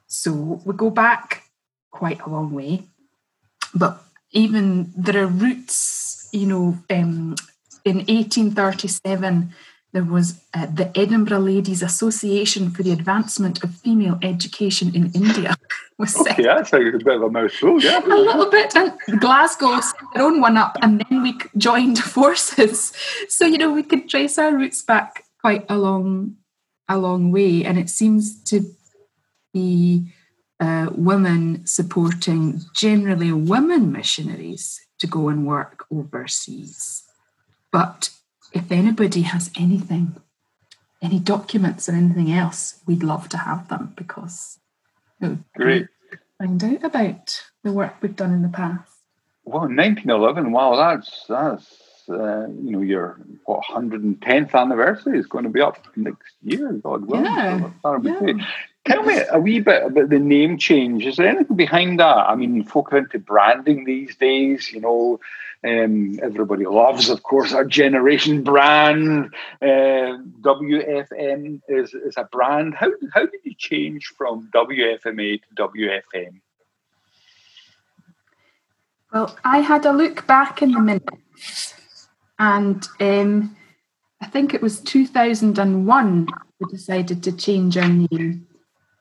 So 0.07 0.61
we 0.65 0.75
go 0.75 0.91
back 0.91 1.45
quite 1.91 2.21
a 2.21 2.31
long 2.31 2.53
way, 2.53 2.85
but 3.75 4.03
even 4.33 4.93
there 4.97 5.23
are 5.23 5.27
roots, 5.27 6.24
you 6.35 6.47
know, 6.47 6.79
um, 6.91 7.37
in 7.85 7.99
1837 7.99 9.55
there 9.95 10.03
was 10.03 10.41
uh, 10.53 10.67
the 10.67 10.91
Edinburgh 10.99 11.39
Ladies 11.39 11.81
Association 11.81 12.71
for 12.73 12.83
the 12.83 12.91
Advancement 12.91 13.63
of 13.63 13.77
Female 13.77 14.19
Education 14.23 14.93
in 14.95 15.13
India. 15.13 15.57
Was 15.97 16.21
okay, 16.21 16.43
that's 16.43 16.73
a 16.73 16.79
bit 16.81 17.07
of 17.07 17.23
a 17.23 17.31
mouthful, 17.31 17.81
yeah. 17.81 18.05
A 18.05 18.09
little 18.09 18.51
bit. 18.51 18.75
And 18.75 18.93
Glasgow 19.21 19.79
set 19.79 19.95
their 20.13 20.25
own 20.25 20.41
one 20.41 20.57
up, 20.57 20.77
and 20.83 21.07
then 21.09 21.23
we 21.23 21.39
joined 21.57 21.99
forces. 22.17 22.93
So 23.29 23.47
you 23.47 23.59
know 23.59 23.71
we 23.71 23.85
could 23.85 24.09
trace 24.09 24.37
our 24.37 24.53
roots 24.53 24.83
back 24.83 25.23
quite 25.41 25.65
a 25.69 25.79
long, 25.79 26.35
a 26.89 26.99
long 26.99 27.31
way, 27.31 27.65
and 27.65 27.79
it 27.79 27.89
seems 27.89 28.43
to 28.51 28.63
be 29.53 30.13
uh, 30.59 30.89
women 30.91 31.65
supporting 31.65 32.61
generally 32.75 33.31
women 33.31 33.93
missionaries 33.93 34.85
to 35.05 35.11
go 35.11 35.29
and 35.29 35.47
work 35.47 35.85
overseas. 35.91 37.05
But 37.71 38.11
if 38.53 38.73
anybody 38.73 39.23
has 39.23 39.51
anything, 39.59 40.17
any 41.03 41.19
documents 41.19 41.89
or 41.89 41.93
anything 41.93 42.33
else, 42.33 42.81
we'd 42.87 43.03
love 43.03 43.29
to 43.31 43.39
have 43.39 43.69
them 43.69 43.93
because 43.97 44.59
you 45.21 45.29
know, 45.29 45.39
great 45.55 45.89
find 46.39 46.63
out 46.65 46.85
about 46.85 47.43
the 47.63 47.73
work 47.73 47.95
we've 48.01 48.17
done 48.17 48.33
in 48.33 48.43
the 48.43 48.49
past. 48.49 48.91
Well, 49.45 49.63
1911. 49.63 50.53
Wow, 50.53 50.77
that's 50.77 51.27
that's 51.29 52.09
uh, 52.09 52.47
you 52.49 52.71
know 52.71 52.81
your 52.81 53.21
what 53.45 53.65
110th 53.65 54.55
anniversary 54.55 55.19
is 55.19 55.27
going 55.27 55.45
to 55.45 55.51
be 55.51 55.61
up 55.61 55.79
next 55.97 56.35
year. 56.43 56.73
God 56.73 57.07
willing, 57.07 57.27
yeah, 57.27 57.71
so 57.83 58.01
yeah. 58.03 58.47
Tell 58.85 59.03
me 59.03 59.19
a 59.31 59.41
wee 59.41 59.61
bit 59.61 59.83
about 59.85 60.11
the 60.11 60.19
name 60.19 60.59
change. 60.59 61.07
Is 61.07 61.17
there 61.17 61.29
anything 61.29 61.57
behind 61.57 62.01
that? 62.01 62.29
I 62.29 62.35
mean, 62.35 62.65
folk 62.65 62.93
are 62.93 62.99
into 62.99 63.19
branding 63.19 63.85
these 63.85 64.15
days. 64.17 64.71
You 64.71 64.81
know, 64.83 65.21
um, 65.65 66.21
everybody 66.23 66.67
loves, 66.67 67.09
of 67.09 67.23
course, 67.23 67.55
our 67.55 67.65
generation 67.65 68.43
brand. 68.43 69.33
Uh, 69.63 70.19
WFM 70.43 71.63
is, 71.69 71.95
is 71.95 72.15
a 72.19 72.25
brand. 72.25 72.75
How, 72.75 72.91
how 73.15 73.25
did 73.25 73.41
you 73.43 73.55
change 73.57 74.13
from 74.19 74.51
WFMA 74.55 75.41
to 75.41 75.69
WFM? 75.69 76.41
Well, 79.15 79.35
I 79.45 79.59
had 79.59 79.87
a 79.87 79.93
look 79.93 80.27
back 80.27 80.61
in 80.61 80.73
the 80.73 80.81
minutes, 80.81 81.73
and 82.39 82.87
um, 83.01 83.57
I 84.21 84.27
think 84.27 84.53
it 84.53 84.61
was 84.61 84.81
2001 84.81 86.27
we 86.61 86.71
decided 86.71 87.23
to 87.23 87.33
change 87.33 87.79
our 87.79 87.89
name. 87.89 88.47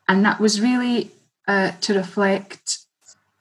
And 0.08 0.26
that 0.26 0.40
was 0.40 0.62
really 0.62 1.12
uh, 1.48 1.72
to 1.82 1.94
reflect 1.94 2.80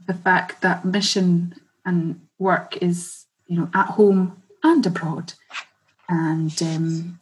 the 0.06 0.14
fact 0.14 0.62
that 0.62 0.84
mission 0.84 1.54
and 1.84 2.20
work 2.38 2.76
is, 2.78 3.26
you 3.46 3.56
know, 3.56 3.70
at 3.74 3.86
home 3.86 4.42
and 4.62 4.84
abroad. 4.86 5.34
And 6.08 6.62
um, 6.62 7.20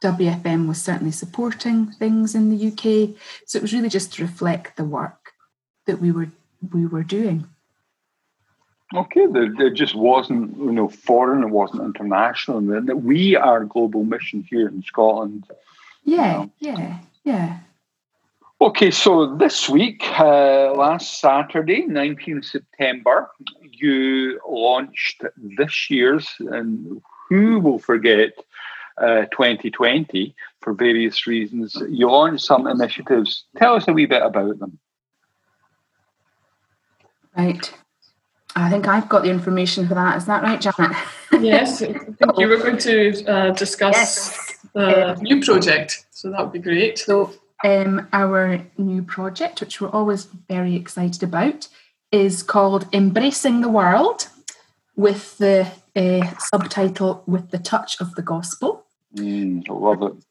WFM 0.00 0.68
was 0.68 0.82
certainly 0.82 1.12
supporting 1.12 1.86
things 1.92 2.34
in 2.34 2.50
the 2.50 2.68
UK. 2.68 3.16
So 3.46 3.58
it 3.58 3.62
was 3.62 3.72
really 3.72 3.88
just 3.88 4.12
to 4.14 4.22
reflect 4.22 4.76
the 4.76 4.84
work 4.84 5.32
that 5.86 6.00
we 6.00 6.10
were 6.10 6.28
we 6.72 6.86
were 6.86 7.02
doing. 7.02 7.46
Okay, 8.94 9.26
there, 9.26 9.52
there 9.56 9.70
just 9.70 9.94
wasn't, 9.94 10.56
you 10.56 10.70
know, 10.70 10.88
foreign, 10.88 11.42
it 11.42 11.50
wasn't 11.50 11.82
international, 11.82 12.58
and 12.58 12.88
that 12.88 13.02
we 13.02 13.34
are 13.34 13.64
global 13.64 14.04
mission 14.04 14.46
here 14.48 14.68
in 14.68 14.82
Scotland. 14.82 15.46
Yeah, 16.04 16.46
you 16.58 16.72
know. 16.72 16.78
yeah, 16.78 16.98
yeah. 17.24 17.58
Okay, 18.60 18.90
so 18.90 19.34
this 19.36 19.68
week, 19.68 20.04
uh, 20.18 20.72
last 20.74 21.20
Saturday, 21.20 21.86
19th 21.86 22.44
September, 22.44 23.28
you 23.62 24.40
launched 24.48 25.22
this 25.36 25.90
year's, 25.90 26.28
and 26.38 27.02
who 27.28 27.58
will 27.58 27.80
forget 27.80 28.32
uh, 28.98 29.22
2020 29.32 30.34
for 30.60 30.72
various 30.72 31.26
reasons? 31.26 31.76
You 31.88 32.08
launched 32.08 32.44
some 32.44 32.66
initiatives. 32.68 33.44
Tell 33.56 33.74
us 33.74 33.88
a 33.88 33.92
wee 33.92 34.06
bit 34.06 34.22
about 34.22 34.58
them. 34.60 34.78
Right. 37.36 37.72
I 38.54 38.70
think 38.70 38.86
I've 38.86 39.08
got 39.08 39.24
the 39.24 39.30
information 39.30 39.88
for 39.88 39.94
that. 39.94 40.16
Is 40.16 40.26
that 40.26 40.44
right, 40.44 40.60
Janet? 40.60 40.96
yes, 41.40 41.82
I 41.82 41.86
think 41.92 42.38
you 42.38 42.46
were 42.46 42.58
going 42.58 42.78
to 42.78 43.26
uh, 43.26 43.50
discuss 43.50 43.96
yes. 43.96 44.58
the 44.74 45.18
new 45.20 45.42
project, 45.42 46.06
so 46.10 46.30
that 46.30 46.40
would 46.40 46.52
be 46.52 46.60
great. 46.60 47.00
So 47.00 47.34
um, 47.64 48.06
our 48.12 48.60
new 48.76 49.02
project, 49.02 49.60
which 49.60 49.80
we're 49.80 49.90
always 49.90 50.26
very 50.48 50.76
excited 50.76 51.22
about, 51.22 51.68
is 52.12 52.42
called 52.42 52.86
Embracing 52.92 53.62
the 53.62 53.68
World 53.68 54.28
with 54.94 55.38
the 55.38 55.66
uh, 55.96 56.36
subtitle 56.38 57.24
With 57.26 57.50
the 57.50 57.58
Touch 57.58 58.00
of 58.00 58.14
the 58.14 58.22
Gospel. 58.22 58.84
Mm, 59.16 59.68
I 59.68 59.72
love 59.72 60.02
it. 60.02 60.24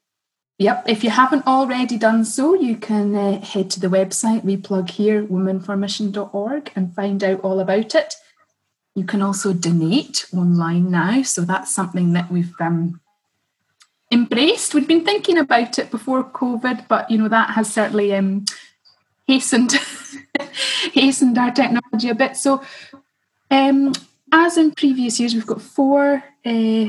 Yep, 0.58 0.84
if 0.88 1.02
you 1.02 1.10
haven't 1.10 1.46
already 1.48 1.98
done 1.98 2.24
so, 2.24 2.54
you 2.54 2.76
can 2.76 3.16
uh, 3.16 3.40
head 3.40 3.70
to 3.70 3.80
the 3.80 3.88
website 3.88 4.44
we 4.44 4.56
plug 4.56 4.88
here, 4.88 5.24
womenformission.org, 5.24 6.70
and 6.76 6.94
find 6.94 7.24
out 7.24 7.40
all 7.40 7.58
about 7.58 7.94
it. 7.96 8.14
You 8.94 9.04
can 9.04 9.20
also 9.20 9.52
donate 9.52 10.26
online 10.32 10.92
now, 10.92 11.22
so 11.22 11.40
that's 11.40 11.74
something 11.74 12.12
that 12.12 12.30
we've 12.30 12.54
um, 12.60 13.00
embraced. 14.14 14.72
We'd 14.72 14.88
been 14.88 15.04
thinking 15.04 15.36
about 15.36 15.78
it 15.78 15.90
before 15.90 16.24
COVID, 16.24 16.88
but 16.88 17.10
you 17.10 17.18
know 17.18 17.28
that 17.28 17.50
has 17.50 17.72
certainly 17.72 18.14
um, 18.14 18.44
hastened 19.26 19.72
hastened 20.92 21.36
our 21.36 21.50
technology 21.50 22.08
a 22.08 22.14
bit. 22.14 22.36
So, 22.36 22.62
um, 23.50 23.92
as 24.32 24.56
in 24.56 24.72
previous 24.72 25.20
years, 25.20 25.34
we've 25.34 25.46
got 25.46 25.60
four 25.60 26.24
uh, 26.46 26.86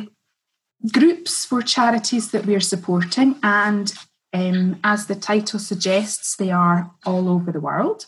groups 0.91 1.45
for 1.45 1.61
charities 1.61 2.31
that 2.31 2.45
we 2.45 2.55
are 2.55 2.61
supporting, 2.73 3.35
and 3.43 3.91
um, 4.31 4.79
as 4.83 5.07
the 5.07 5.15
title 5.15 5.59
suggests, 5.59 6.35
they 6.35 6.51
are 6.51 6.91
all 7.05 7.27
over 7.27 7.51
the 7.51 7.59
world. 7.59 8.05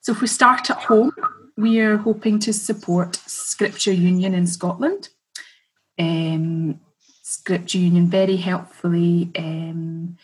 So, 0.00 0.12
if 0.12 0.20
we 0.20 0.26
start 0.26 0.68
at 0.68 0.78
home, 0.78 1.12
we 1.56 1.78
are 1.80 1.96
hoping 1.96 2.40
to 2.40 2.52
support 2.52 3.16
Scripture 3.16 3.92
Union 3.92 4.34
in 4.34 4.46
Scotland. 4.46 5.10
Um, 5.98 6.80
Scripture 7.28 7.76
Union 7.76 8.06
very 8.06 8.36
helpfully 8.36 9.30
um, 9.36 10.16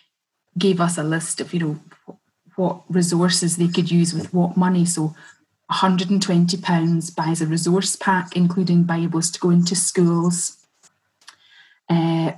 gave 0.56 0.80
us 0.80 0.96
a 0.96 1.02
list 1.02 1.38
of, 1.38 1.52
you 1.52 1.60
know, 1.60 2.16
what 2.56 2.80
resources 2.88 3.58
they 3.58 3.68
could 3.68 3.90
use 3.90 4.14
with 4.14 4.32
what 4.32 4.56
money. 4.56 4.86
So 4.86 5.14
£120 5.70 7.14
buys 7.14 7.42
a 7.42 7.46
resource 7.46 7.94
pack, 7.94 8.34
including 8.34 8.84
Bibles 8.84 9.30
to 9.32 9.38
go 9.38 9.50
into 9.50 9.76
schools. 9.76 10.56
Uh, 11.90 12.32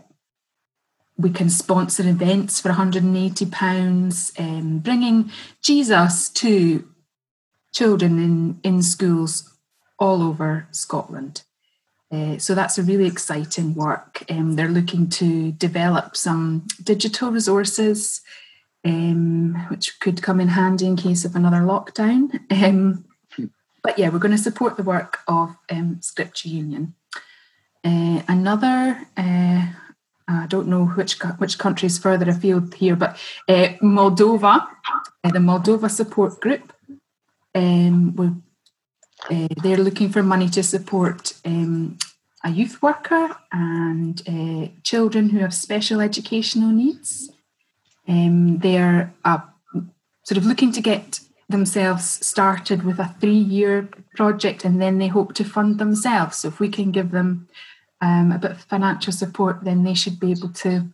we 1.17 1.31
can 1.31 1.49
sponsor 1.49 2.03
events 2.09 2.61
for 2.61 2.71
£180, 2.71 4.41
um, 4.41 4.79
bringing 4.81 5.31
Jesus 5.63 6.29
to 6.31 6.89
children 7.73 8.19
in, 8.19 8.61
in 8.65 8.83
schools 8.83 9.57
all 9.97 10.25
over 10.25 10.67
Scotland. 10.73 11.43
Uh, 12.13 12.39
so 12.39 12.55
that's 12.55 12.79
a 12.79 12.83
really 12.83 13.07
exciting 13.07 13.75
work. 13.75 14.25
Um, 14.31 14.55
they're 14.55 14.69
looking 14.69 15.09
to 15.11 15.53
develop 15.53 16.17
some 16.17 16.67
digital 16.83 17.31
resources, 17.31 18.21
um, 18.85 19.55
which 19.69 19.99
could 19.99 20.23
come 20.23 20.41
in 20.41 20.49
handy 20.49 20.87
in 20.87 20.97
case 20.97 21.25
of 21.25 21.35
another 21.35 21.59
lockdown. 21.59 22.41
Um, 22.51 23.05
but 23.83 23.99
yeah, 23.99 24.09
we're 24.09 24.19
going 24.19 24.37
to 24.37 24.39
support 24.39 24.77
the 24.77 24.83
work 24.83 25.19
of 25.27 25.57
um, 25.71 25.99
Scripture 26.01 26.49
Union. 26.49 26.95
Uh, 27.85 28.23
another, 28.29 29.01
uh, 29.17 29.67
I 30.29 30.47
don't 30.49 30.67
know 30.67 30.87
which 30.87 31.21
which 31.39 31.59
country 31.59 31.87
is 31.87 31.99
further 31.99 32.29
afield 32.29 32.75
here, 32.75 32.97
but 32.97 33.17
uh, 33.49 33.69
Moldova, 33.83 34.67
uh, 35.23 35.31
the 35.31 35.39
Moldova 35.39 35.89
Support 35.89 36.41
Group, 36.41 36.73
um, 37.55 38.43
uh, 39.31 39.49
they're 39.63 39.77
looking 39.77 40.11
for 40.11 40.23
money 40.23 40.49
to 40.51 40.63
support 40.63 41.35
um, 41.45 41.99
a 42.45 42.51
youth 42.51 42.81
worker 42.83 43.37
and 43.53 44.23
uh, 44.29 44.69
children 44.83 45.31
who 45.31 45.39
have 45.39 45.55
special 45.55 46.01
educational 46.01 46.71
needs. 46.71 47.31
Um, 48.09 48.59
they're 48.59 49.13
a 49.25 49.43
sort 50.23 50.39
of 50.39 50.47
looking 50.47 50.73
to 50.73 50.81
get 50.81 51.21
themselves 51.49 52.27
started 52.27 52.83
with 52.83 52.99
a 52.99 53.15
three 53.21 53.33
year 53.33 53.89
project 54.15 54.65
and 54.65 54.81
then 54.81 54.99
they 54.99 55.09
hope 55.09 55.35
to 55.35 55.45
fund 55.45 55.79
themselves. 55.79 56.39
So 56.39 56.49
if 56.49 56.61
we 56.61 56.69
can 56.69 56.91
give 56.91 57.11
them 57.11 57.49
um, 58.01 58.33
a 58.33 58.39
bit 58.39 58.51
of 58.53 58.61
financial 58.63 59.13
support, 59.13 59.65
then 59.65 59.85
they 59.85 59.95
should 59.95 60.21
be 60.21 60.33
able 60.33 60.51
to 60.51 60.89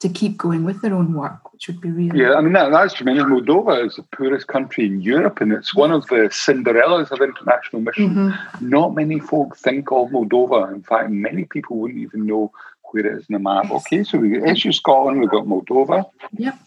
to 0.00 0.08
keep 0.08 0.36
going 0.36 0.64
with 0.64 0.82
their 0.82 0.94
own 0.94 1.14
work, 1.14 1.52
which 1.52 1.68
would 1.68 1.80
be 1.80 1.90
really 1.90 2.20
yeah. 2.20 2.34
I 2.34 2.40
mean 2.40 2.52
that, 2.52 2.70
that's 2.70 2.94
tremendous. 2.94 3.24
Moldova 3.24 3.86
is 3.86 3.96
the 3.96 4.02
poorest 4.14 4.46
country 4.46 4.86
in 4.86 5.00
Europe, 5.00 5.40
and 5.40 5.52
it's 5.52 5.74
one 5.74 5.90
of 5.90 6.06
the 6.06 6.28
Cinderellas 6.30 7.10
of 7.10 7.20
international 7.20 7.82
mission. 7.82 8.14
Mm-hmm. 8.14 8.68
Not 8.68 8.94
many 8.94 9.18
folk 9.20 9.56
think 9.56 9.90
of 9.90 10.10
Moldova. 10.10 10.72
In 10.72 10.82
fact, 10.82 11.10
many 11.10 11.44
people 11.44 11.78
wouldn't 11.78 12.00
even 12.00 12.26
know 12.26 12.52
where 12.90 13.06
it 13.06 13.18
is 13.18 13.26
in 13.28 13.32
the 13.32 13.38
map. 13.38 13.70
Okay, 13.70 14.04
so 14.04 14.18
we 14.18 14.30
got 14.30 14.48
SU 14.48 14.72
Scotland, 14.72 15.20
we've 15.20 15.30
got 15.30 15.46
Moldova. 15.46 16.10
Yep. 16.36 16.58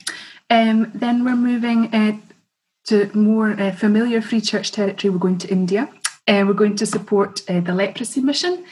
Um, 0.49 0.91
then 0.95 1.23
we're 1.23 1.35
moving 1.35 1.93
uh, 1.93 2.17
to 2.85 3.09
more 3.15 3.51
uh, 3.51 3.71
familiar 3.71 4.21
Free 4.21 4.41
Church 4.41 4.71
territory. 4.71 5.11
We're 5.11 5.19
going 5.19 5.37
to 5.39 5.47
India. 5.49 5.89
Uh, 6.27 6.43
we're 6.47 6.53
going 6.53 6.75
to 6.77 6.85
support 6.85 7.41
uh, 7.49 7.59
the 7.59 7.73
leprosy 7.73 8.21
mission. 8.21 8.65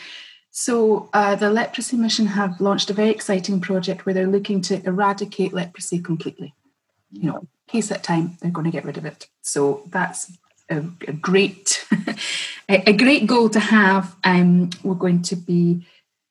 So, 0.60 1.08
uh, 1.14 1.36
the 1.36 1.52
Leprosy 1.52 1.98
Mission 1.98 2.26
have 2.26 2.60
launched 2.60 2.90
a 2.90 2.94
very 2.94 3.12
exciting 3.12 3.62
project 3.62 4.08
where 4.08 4.14
they're 4.16 4.26
looking 4.26 4.60
to 4.62 4.84
eradicate 4.88 5.54
leprosy 5.54 6.00
completely. 6.00 6.56
You 7.12 7.30
know, 7.32 7.48
case 7.68 7.92
at 7.92 8.02
time, 8.02 8.38
they're 8.42 8.50
going 8.50 8.66
to 8.66 8.72
get 8.72 8.84
rid 8.84 8.98
of 8.98 9.06
it. 9.06 9.28
So 9.44 9.84
that's 9.92 10.36
a, 10.68 10.78
a 11.08 11.14
great, 11.14 11.86
a, 12.70 12.92
great 12.94 13.28
goal 13.28 13.50
to 13.50 13.60
have. 13.60 14.16
Um, 14.24 14.72
we're 14.82 14.96
going 14.96 15.22
to 15.22 15.36
be 15.36 15.86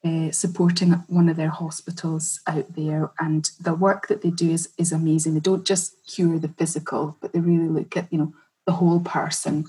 uh, 0.04 0.32
supporting 0.32 0.90
one 1.06 1.28
of 1.28 1.36
their 1.36 1.50
hospitals 1.50 2.40
out 2.48 2.74
there, 2.74 3.12
and 3.20 3.48
the 3.60 3.74
work 3.74 4.08
that 4.08 4.22
they 4.22 4.30
do 4.30 4.50
is 4.50 4.70
is 4.76 4.90
amazing. 4.90 5.34
They 5.34 5.40
don't 5.40 5.64
just 5.64 6.04
cure 6.04 6.40
the 6.40 6.48
physical, 6.48 7.16
but 7.20 7.32
they 7.32 7.38
really 7.38 7.68
look 7.68 7.96
at 7.96 8.12
you 8.12 8.18
know 8.18 8.34
the 8.66 8.72
whole 8.72 8.98
person. 8.98 9.66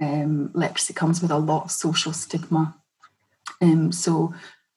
Um, 0.00 0.52
leprosy 0.54 0.94
comes 0.94 1.20
with 1.20 1.30
a 1.30 1.36
lot 1.36 1.64
of 1.64 1.70
social 1.70 2.14
stigma 2.14 2.79
um, 3.60 3.92
so, 3.92 4.34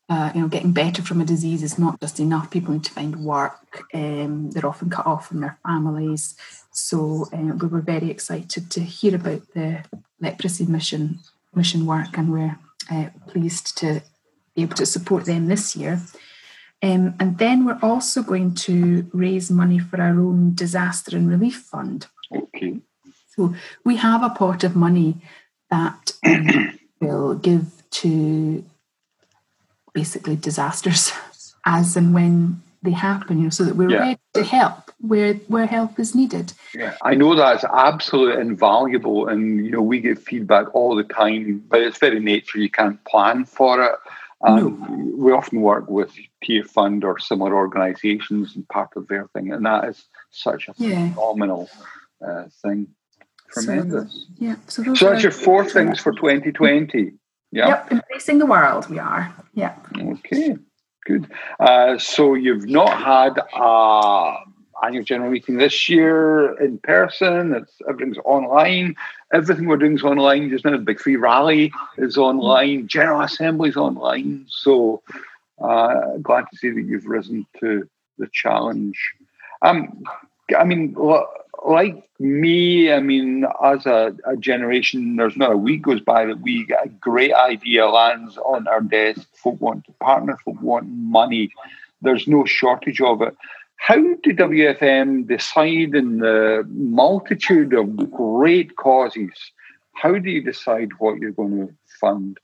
uh, 0.10 0.32
you 0.36 0.42
know, 0.42 0.48
getting 0.48 0.74
better 0.74 1.02
from 1.02 1.22
a 1.22 1.26
disease 1.26 1.64
is 1.64 1.80
not 1.80 2.00
just 2.02 2.20
enough. 2.20 2.52
People 2.52 2.74
need 2.74 2.84
to 2.84 2.92
find 2.92 3.16
work. 3.18 3.84
Um, 3.94 4.52
they're 4.52 4.66
often 4.66 4.90
cut 4.90 5.06
off 5.06 5.28
from 5.28 5.42
their 5.42 5.58
families. 5.66 6.36
So 6.72 7.28
uh, 7.34 7.56
we 7.56 7.68
were 7.68 7.82
very 7.82 8.10
excited 8.10 8.70
to 8.72 8.82
hear 8.82 9.16
about 9.16 9.42
the 9.54 9.84
leprosy 10.20 10.66
mission 10.66 11.20
mission 11.56 11.86
work, 11.86 12.18
and 12.18 12.32
we're 12.32 12.58
uh, 12.92 13.10
pleased 13.28 13.78
to 13.78 14.02
be 14.56 14.64
able 14.64 14.76
to 14.76 14.86
support 14.86 15.26
them 15.26 15.48
this 15.48 15.76
year. 15.76 16.02
Um, 16.82 17.16
and 17.20 17.38
then 17.38 17.64
we're 17.64 17.80
also 17.82 18.24
going 18.24 18.56
to 18.56 19.10
raise 19.14 19.50
money 19.50 19.80
for 19.80 20.02
our 20.02 20.20
own 20.20 20.54
disaster 20.54 21.16
and 21.16 21.30
relief 21.30 21.56
fund. 21.56 22.08
Okay. 22.36 22.80
So 23.30 23.56
we 23.86 23.96
have 23.98 24.22
a 24.22 24.30
pot 24.30 24.64
of 24.64 24.76
money 24.76 25.18
that 25.70 26.12
um, 26.26 26.80
will 27.00 27.36
give 27.36 27.66
to 27.92 28.66
basically 29.94 30.36
disasters 30.36 31.12
as 31.66 31.96
and 31.96 32.14
when 32.14 32.62
they 32.82 32.92
happen, 32.92 33.38
you 33.38 33.46
know, 33.46 33.50
so 33.50 33.64
that 33.64 33.76
we're 33.76 33.90
yeah. 33.90 34.00
ready 34.00 34.20
to 34.34 34.44
help 34.44 34.92
where 35.00 35.34
where 35.48 35.66
help 35.66 36.00
is 36.00 36.14
needed. 36.14 36.54
Yeah, 36.76 36.96
I 37.02 37.16
know 37.16 37.36
that's 37.36 37.64
absolutely 37.64 38.42
invaluable, 38.42 39.28
and 39.28 39.66
you 39.66 39.72
know 39.72 39.82
we 39.82 40.00
get 40.00 40.20
feedback 40.20 40.74
all 40.76 40.96
the 40.96 41.04
time. 41.04 41.60
By 41.70 41.78
its 41.80 41.98
very 41.98 42.20
nature, 42.20 42.60
you 42.60 42.70
can't 42.70 43.04
plan 43.06 43.46
for 43.46 43.84
it. 43.84 43.96
Um, 44.46 44.58
no. 44.58 45.26
We 45.26 45.32
often 45.32 45.62
work 45.62 45.90
with 45.90 46.14
Tearfund 46.44 47.04
or 47.04 47.20
similar 47.20 47.56
organisations, 47.56 48.56
and 48.56 48.68
part 48.68 48.90
of 48.96 49.08
their 49.08 49.28
thing, 49.28 49.52
and 49.54 49.66
that 49.66 49.86
is 49.86 50.06
such 50.32 50.68
a 50.68 50.74
yeah. 50.78 51.14
phenomenal 51.14 51.70
uh, 52.26 52.46
thing. 52.62 52.88
Tremendous. 53.52 54.12
So, 54.12 54.20
yeah. 54.40 54.56
So, 54.68 54.94
so 54.96 55.10
that's 55.10 55.24
your 55.24 55.32
four 55.32 55.64
things 55.64 56.00
for 56.00 56.12
2020. 56.12 57.14
Yeah. 57.54 57.68
Yep, 57.68 57.92
embracing 57.92 58.40
the 58.40 58.48
world, 58.48 58.90
we 58.90 58.98
are. 58.98 59.32
Yeah. 59.54 59.76
Okay, 59.96 60.58
good. 61.06 61.32
Uh, 61.60 62.00
so 62.00 62.34
you've 62.34 62.68
not 62.68 62.98
had 62.98 63.40
a 63.54 64.38
annual 64.84 65.04
general 65.04 65.30
meeting 65.30 65.58
this 65.58 65.88
year 65.88 66.60
in 66.60 66.80
person. 66.80 67.54
It's 67.54 67.74
everything's 67.88 68.18
online. 68.26 68.96
Everything 69.32 69.68
we're 69.68 69.78
doing 69.78 69.94
is 69.94 70.04
online. 70.04 70.50
Just 70.50 70.66
now, 70.66 70.72
the 70.72 70.80
Big 70.80 71.00
Free 71.00 71.16
Rally 71.16 71.72
is 72.00 72.18
online. 72.18 72.88
General 72.88 73.22
Assembly 73.22 73.70
is 73.70 73.78
online. 73.78 74.46
So 74.50 75.04
uh, 75.62 76.18
glad 76.24 76.46
to 76.52 76.58
see 76.58 76.72
that 76.72 76.82
you've 76.82 77.06
risen 77.06 77.46
to 77.60 77.88
the 78.18 78.28
challenge. 78.34 78.98
Um, 79.62 80.04
I 80.58 80.64
mean, 80.64 80.96
like 81.66 82.10
me, 82.20 82.92
I 82.92 83.00
mean, 83.00 83.46
as 83.64 83.86
a, 83.86 84.16
a, 84.26 84.36
generation, 84.38 85.16
there's 85.16 85.38
not 85.38 85.52
a 85.52 85.58
week 85.58 85.84
goes 85.84 86.02
by 86.02 86.26
that 86.26 86.42
we 86.42 86.66
get 86.66 86.86
a 86.86 86.90
great 86.90 87.34
idea 87.34 87.88
lands 87.88 88.38
on 88.38 88.68
our 88.68 88.82
desk. 88.82 89.28
Folk 89.36 89.60
want 89.62 89.86
to 89.86 89.92
partner, 89.94 90.38
folk 90.44 90.62
want 90.62 90.88
money. 90.88 91.50
There's 92.02 92.28
no 92.28 92.46
shortage 92.46 93.02
of 93.02 93.22
it. 93.22 93.36
How 93.78 93.96
do 93.96 94.34
WFM 94.34 95.28
decide 95.28 95.96
in 95.96 96.20
the 96.20 96.66
multitude 96.70 97.74
of 97.74 98.12
great 98.12 98.76
causes? 98.76 99.32
How 99.94 100.18
do 100.18 100.30
you 100.30 100.42
decide 100.42 100.90
what 101.00 101.20
you're 101.20 101.32
going 101.32 101.68
to 101.68 101.74
fund? 102.00 102.38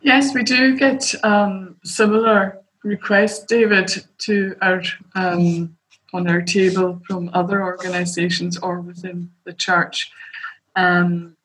Yes, 0.00 0.34
we 0.34 0.42
do 0.42 0.76
get 0.76 1.14
um, 1.24 1.76
similar 1.82 2.60
requests, 2.84 3.44
David, 3.44 4.04
to 4.18 4.54
our 4.60 4.82
um, 5.14 5.76
on 6.14 6.28
our 6.28 6.40
table 6.40 7.02
from 7.06 7.28
other 7.34 7.62
organisations 7.64 8.56
or 8.58 8.80
within 8.80 9.30
the 9.44 9.52
church. 9.52 10.12
Um, 10.76 11.36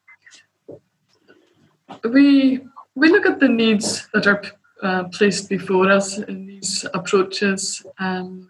we 2.04 2.62
we 2.96 3.10
look 3.10 3.26
at 3.26 3.40
the 3.40 3.50
needs 3.50 4.08
that 4.14 4.28
are 4.28 4.42
uh, 4.84 5.04
placed 5.06 5.50
before 5.50 5.90
us 5.92 6.20
in 6.20 6.46
these 6.46 6.86
approaches. 6.94 7.86
Um, 7.98 8.50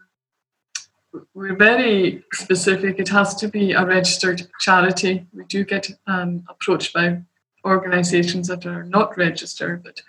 we're 1.33 1.55
very 1.55 2.23
specific. 2.33 2.99
It 2.99 3.09
has 3.09 3.35
to 3.35 3.47
be 3.47 3.71
a 3.71 3.85
registered 3.85 4.47
charity. 4.59 5.25
We 5.33 5.45
do 5.45 5.63
get 5.63 5.89
um, 6.05 6.43
approached 6.49 6.93
by 6.93 7.21
organisations 7.65 8.47
that 8.47 8.65
are 8.65 8.83
not 8.83 9.17
registered, 9.17 9.83
but 9.83 10.01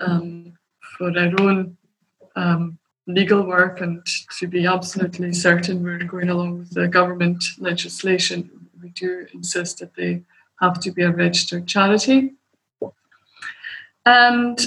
um, 0.00 0.54
for 0.98 1.16
our 1.16 1.40
own 1.40 1.76
um, 2.36 2.77
legal 3.08 3.42
work 3.42 3.80
and 3.80 4.04
to 4.38 4.46
be 4.46 4.66
absolutely 4.66 5.32
certain 5.32 5.82
we're 5.82 5.98
going 5.98 6.28
along 6.28 6.58
with 6.58 6.70
the 6.70 6.86
government 6.86 7.42
legislation, 7.58 8.50
we 8.80 8.90
do 8.90 9.26
insist 9.32 9.78
that 9.78 9.94
they 9.94 10.22
have 10.60 10.78
to 10.80 10.90
be 10.92 11.02
a 11.02 11.10
registered 11.10 11.66
charity. 11.66 12.34
And 14.04 14.58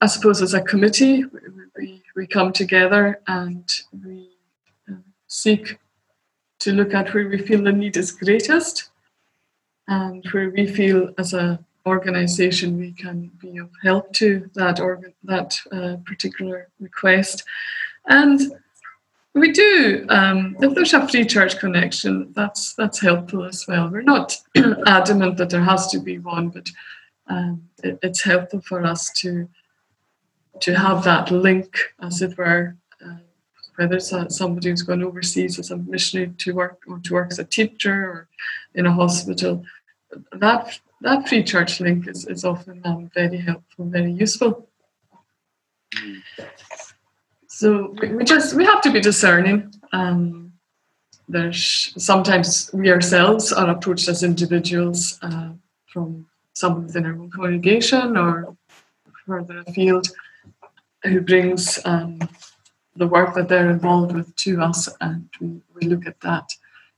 I 0.00 0.06
suppose 0.06 0.40
as 0.40 0.54
a 0.54 0.62
committee, 0.62 1.24
we, 1.76 2.02
we 2.14 2.26
come 2.26 2.52
together 2.52 3.20
and 3.26 3.68
we 4.04 4.30
uh, 4.90 4.96
seek 5.26 5.78
to 6.60 6.72
look 6.72 6.94
at 6.94 7.12
where 7.12 7.28
we 7.28 7.38
feel 7.38 7.62
the 7.62 7.72
need 7.72 7.96
is 7.96 8.12
greatest 8.12 8.90
and 9.88 10.24
where 10.30 10.50
we 10.50 10.66
feel 10.66 11.12
as 11.18 11.34
a 11.34 11.58
organization 11.86 12.76
we 12.76 12.92
can 12.92 13.30
be 13.40 13.56
of 13.58 13.70
help 13.82 14.12
to 14.12 14.50
that 14.54 14.78
organ 14.78 15.14
that 15.24 15.58
uh, 15.72 15.96
particular 16.04 16.68
request 16.80 17.44
and 18.08 18.40
we 19.34 19.52
do. 19.52 20.06
Um, 20.08 20.56
if 20.60 20.74
there's 20.74 20.94
a 20.94 21.06
free 21.06 21.24
church 21.24 21.58
connection, 21.58 22.32
that's 22.34 22.74
that's 22.74 23.00
helpful 23.00 23.44
as 23.44 23.66
well. 23.68 23.88
We're 23.88 24.02
not 24.02 24.36
adamant 24.86 25.36
that 25.36 25.50
there 25.50 25.62
has 25.62 25.86
to 25.88 26.00
be 26.00 26.18
one, 26.18 26.48
but 26.48 26.68
um, 27.28 27.68
it, 27.84 27.98
it's 28.02 28.22
helpful 28.22 28.60
for 28.60 28.84
us 28.84 29.10
to 29.20 29.48
to 30.60 30.74
have 30.74 31.04
that 31.04 31.30
link, 31.30 31.78
as 32.02 32.22
it 32.22 32.36
were. 32.36 32.76
Uh, 33.04 33.18
whether 33.76 33.96
it's 33.96 34.12
a, 34.12 34.28
somebody 34.28 34.70
who's 34.70 34.82
going 34.82 35.04
overseas 35.04 35.58
as 35.58 35.70
a 35.70 35.76
missionary 35.76 36.32
to 36.38 36.52
work 36.52 36.82
or 36.88 36.98
to 36.98 37.14
work 37.14 37.28
as 37.30 37.38
a 37.38 37.44
teacher 37.44 37.94
or 37.94 38.28
in 38.74 38.86
a 38.86 38.92
hospital, 38.92 39.64
that 40.32 40.80
that 41.02 41.28
free 41.28 41.44
church 41.44 41.80
link 41.80 42.08
is, 42.08 42.26
is 42.26 42.44
often 42.44 42.80
um, 42.84 43.10
very 43.14 43.38
helpful, 43.38 43.84
very 43.84 44.10
useful. 44.10 44.68
So 47.58 47.92
we 48.16 48.22
just 48.22 48.54
we 48.54 48.64
have 48.64 48.80
to 48.82 48.92
be 48.92 49.00
discerning. 49.00 49.74
Um, 49.92 50.52
there's 51.26 51.92
sometimes 51.98 52.70
we 52.72 52.88
ourselves 52.88 53.52
are 53.52 53.70
approached 53.70 54.06
as 54.08 54.22
individuals 54.22 55.18
uh, 55.22 55.54
from 55.92 56.26
someone 56.52 56.86
within 56.86 57.04
our 57.06 57.18
own 57.18 57.30
congregation 57.30 58.16
or 58.16 58.56
further 59.26 59.64
afield 59.66 60.06
who 61.02 61.20
brings 61.20 61.80
um, 61.84 62.20
the 62.94 63.08
work 63.08 63.34
that 63.34 63.48
they're 63.48 63.70
involved 63.70 64.12
with 64.12 64.32
to 64.36 64.62
us, 64.62 64.88
and 65.00 65.28
we, 65.40 65.60
we 65.74 65.88
look 65.88 66.06
at 66.06 66.20
that. 66.20 66.48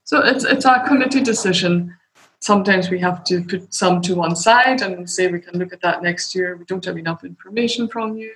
So 0.05 0.19
it's 0.19 0.45
it's 0.45 0.67
our 0.67 0.87
committee 0.87 1.23
decision. 1.23 1.97
Sometimes 2.41 2.91
we 2.91 2.99
have 2.99 3.25
to 3.25 3.43
put 3.45 3.73
some 3.73 4.03
to 4.03 4.15
one 4.15 4.37
side 4.37 4.83
and 4.83 5.09
say 5.09 5.29
we 5.29 5.41
can 5.41 5.59
look 5.59 5.73
at 5.73 5.81
that 5.81 6.03
next 6.03 6.35
year. 6.35 6.55
We 6.57 6.67
don't 6.67 6.85
have 6.85 6.99
enough 6.99 7.25
information 7.25 7.89
from 7.89 8.19
you 8.19 8.35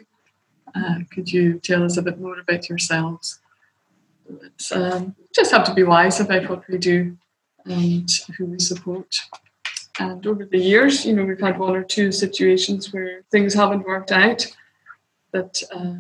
uh, 0.75 0.99
could 1.13 1.33
you 1.33 1.59
tell 1.61 1.85
us 1.85 1.97
a 1.97 2.03
bit 2.03 2.21
more 2.21 2.39
about 2.39 2.69
yourselves? 2.69 3.41
Um, 4.73 5.15
just 5.35 5.53
have 5.53 5.65
to 5.65 5.75
be 5.75 5.83
wise 5.83 6.21
about 6.21 6.49
what 6.49 6.67
we 6.69 6.79
do 6.79 7.17
and 7.67 8.11
who 8.37 8.47
we 8.47 8.59
support. 8.59 9.15
And 10.01 10.27
over 10.27 10.45
the 10.45 10.59
years, 10.59 11.05
you 11.07 11.15
know, 11.15 11.25
we've 11.25 11.41
had 11.41 11.59
one 11.59 11.77
or 11.77 11.85
two 11.85 12.11
situations 12.11 12.93
where 12.93 13.23
things 13.31 13.55
haven't 13.55 13.87
worked 13.87 14.11
out, 14.11 14.47
but 15.31 15.63
uh, 15.73 15.97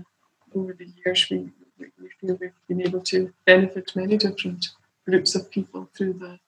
over 0.54 0.72
the 0.72 0.88
years, 1.04 1.28
we, 1.30 1.50
we 1.78 2.08
feel 2.20 2.36
we've 2.40 2.52
been 2.68 2.80
able 2.80 3.00
to 3.02 3.32
benefit 3.44 3.94
many 3.94 4.16
different 4.16 4.68
groups 5.06 5.34
of 5.34 5.50
people 5.50 5.88
through 5.96 6.14
the 6.14 6.38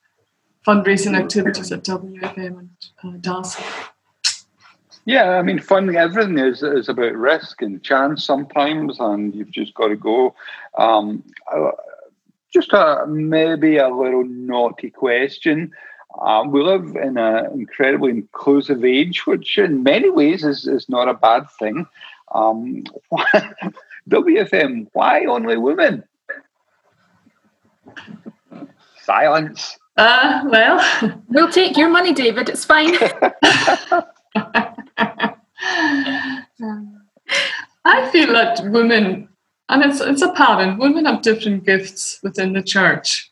fundraising 0.66 1.16
activities 1.16 1.70
at 1.70 1.84
WFM 1.84 2.58
and 2.58 2.70
uh, 3.04 3.18
DASA. 3.18 3.62
Yeah, 5.06 5.38
I 5.38 5.42
mean, 5.42 5.60
funding 5.60 5.94
everything 5.94 6.36
is 6.38 6.64
is 6.64 6.88
about 6.88 7.14
risk 7.14 7.62
and 7.62 7.82
chance 7.82 8.24
sometimes, 8.24 8.98
and 8.98 9.32
you've 9.34 9.52
just 9.52 9.72
got 9.74 9.88
to 9.88 9.96
go. 9.96 10.34
Um, 10.76 11.22
uh, 11.50 11.70
just 12.52 12.72
a 12.72 13.06
maybe 13.06 13.76
a 13.76 13.88
little 13.88 14.24
naughty 14.24 14.90
question. 14.90 15.72
Um, 16.20 16.50
we 16.50 16.62
live 16.62 16.96
in 16.96 17.18
an 17.18 17.52
incredibly 17.52 18.10
inclusive 18.10 18.84
age, 18.84 19.26
which 19.26 19.58
in 19.58 19.84
many 19.84 20.10
ways 20.10 20.44
is, 20.44 20.66
is 20.66 20.88
not 20.88 21.08
a 21.08 21.14
bad 21.14 21.48
thing. 21.58 21.86
Um, 22.34 22.84
WFM, 24.10 24.88
why 24.92 25.24
only 25.26 25.56
women? 25.56 26.02
Silence. 29.02 29.78
Uh, 29.96 30.42
well, 30.46 31.22
we'll 31.28 31.52
take 31.52 31.76
your 31.76 31.90
money, 31.90 32.12
David. 32.12 32.48
It's 32.48 32.64
fine. 32.64 32.96
I 37.84 38.10
feel 38.10 38.32
that 38.32 38.64
women, 38.64 39.28
and 39.68 39.82
it's, 39.82 40.00
it's 40.00 40.22
apparent, 40.22 40.78
women 40.78 41.04
have 41.04 41.22
different 41.22 41.64
gifts 41.64 42.18
within 42.22 42.52
the 42.52 42.62
church. 42.62 43.30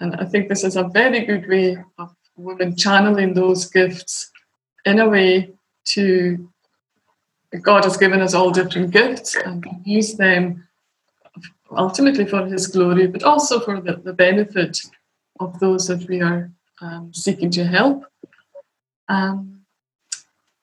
And 0.00 0.16
I 0.16 0.24
think 0.24 0.48
this 0.48 0.64
is 0.64 0.76
a 0.76 0.84
very 0.84 1.24
good 1.24 1.48
way 1.48 1.78
of 1.98 2.14
women 2.36 2.76
channeling 2.76 3.34
those 3.34 3.70
gifts 3.70 4.30
in 4.84 4.98
a 4.98 5.08
way 5.08 5.52
to 5.84 6.48
God 7.60 7.84
has 7.84 7.96
given 7.96 8.22
us 8.22 8.34
all 8.34 8.50
different 8.50 8.90
gifts 8.90 9.36
and 9.36 9.64
use 9.84 10.14
them 10.14 10.66
ultimately 11.70 12.24
for 12.24 12.46
His 12.46 12.66
glory, 12.66 13.06
but 13.06 13.22
also 13.22 13.60
for 13.60 13.80
the, 13.80 13.96
the 13.96 14.12
benefit 14.12 14.78
of 15.38 15.58
those 15.60 15.86
that 15.88 16.08
we 16.08 16.20
are 16.22 16.50
um, 16.80 17.12
seeking 17.12 17.50
to 17.50 17.64
help. 17.64 18.04
Um, 19.08 19.61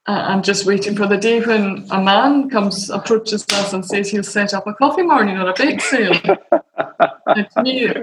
Uh, 0.09 0.25
I'm 0.27 0.41
just 0.41 0.65
waiting 0.65 0.95
for 0.95 1.05
the 1.05 1.17
day 1.17 1.39
when 1.39 1.85
a 1.91 2.01
man 2.01 2.49
comes, 2.49 2.89
approaches 2.89 3.45
us 3.53 3.73
and 3.73 3.85
says 3.85 4.09
he'll 4.09 4.23
set 4.23 4.55
up 4.55 4.65
a 4.65 4.73
coffee 4.73 5.03
morning 5.03 5.37
or 5.37 5.51
a 5.51 5.53
bake 5.55 5.81
sale. 5.81 6.13
to 6.23 7.47
me, 7.61 7.93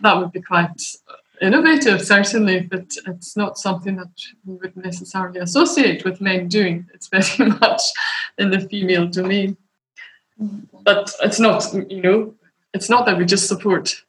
that 0.00 0.18
would 0.18 0.32
be 0.32 0.42
quite 0.42 0.82
innovative, 1.40 2.02
certainly, 2.02 2.58
but 2.58 2.90
it's 3.06 3.36
not 3.36 3.56
something 3.56 3.94
that 3.94 4.10
we 4.44 4.54
would 4.54 4.76
necessarily 4.76 5.38
associate 5.38 6.04
with 6.04 6.20
men 6.20 6.48
doing. 6.48 6.88
It's 6.92 7.06
very 7.06 7.48
much 7.60 7.82
in 8.36 8.50
the 8.50 8.58
female 8.58 9.06
domain. 9.06 9.56
But 10.82 11.12
it's 11.22 11.38
not, 11.38 11.72
you 11.88 12.02
know, 12.02 12.34
it's 12.72 12.90
not 12.90 13.06
that 13.06 13.16
we 13.16 13.26
just 13.26 13.46
support 13.46 14.02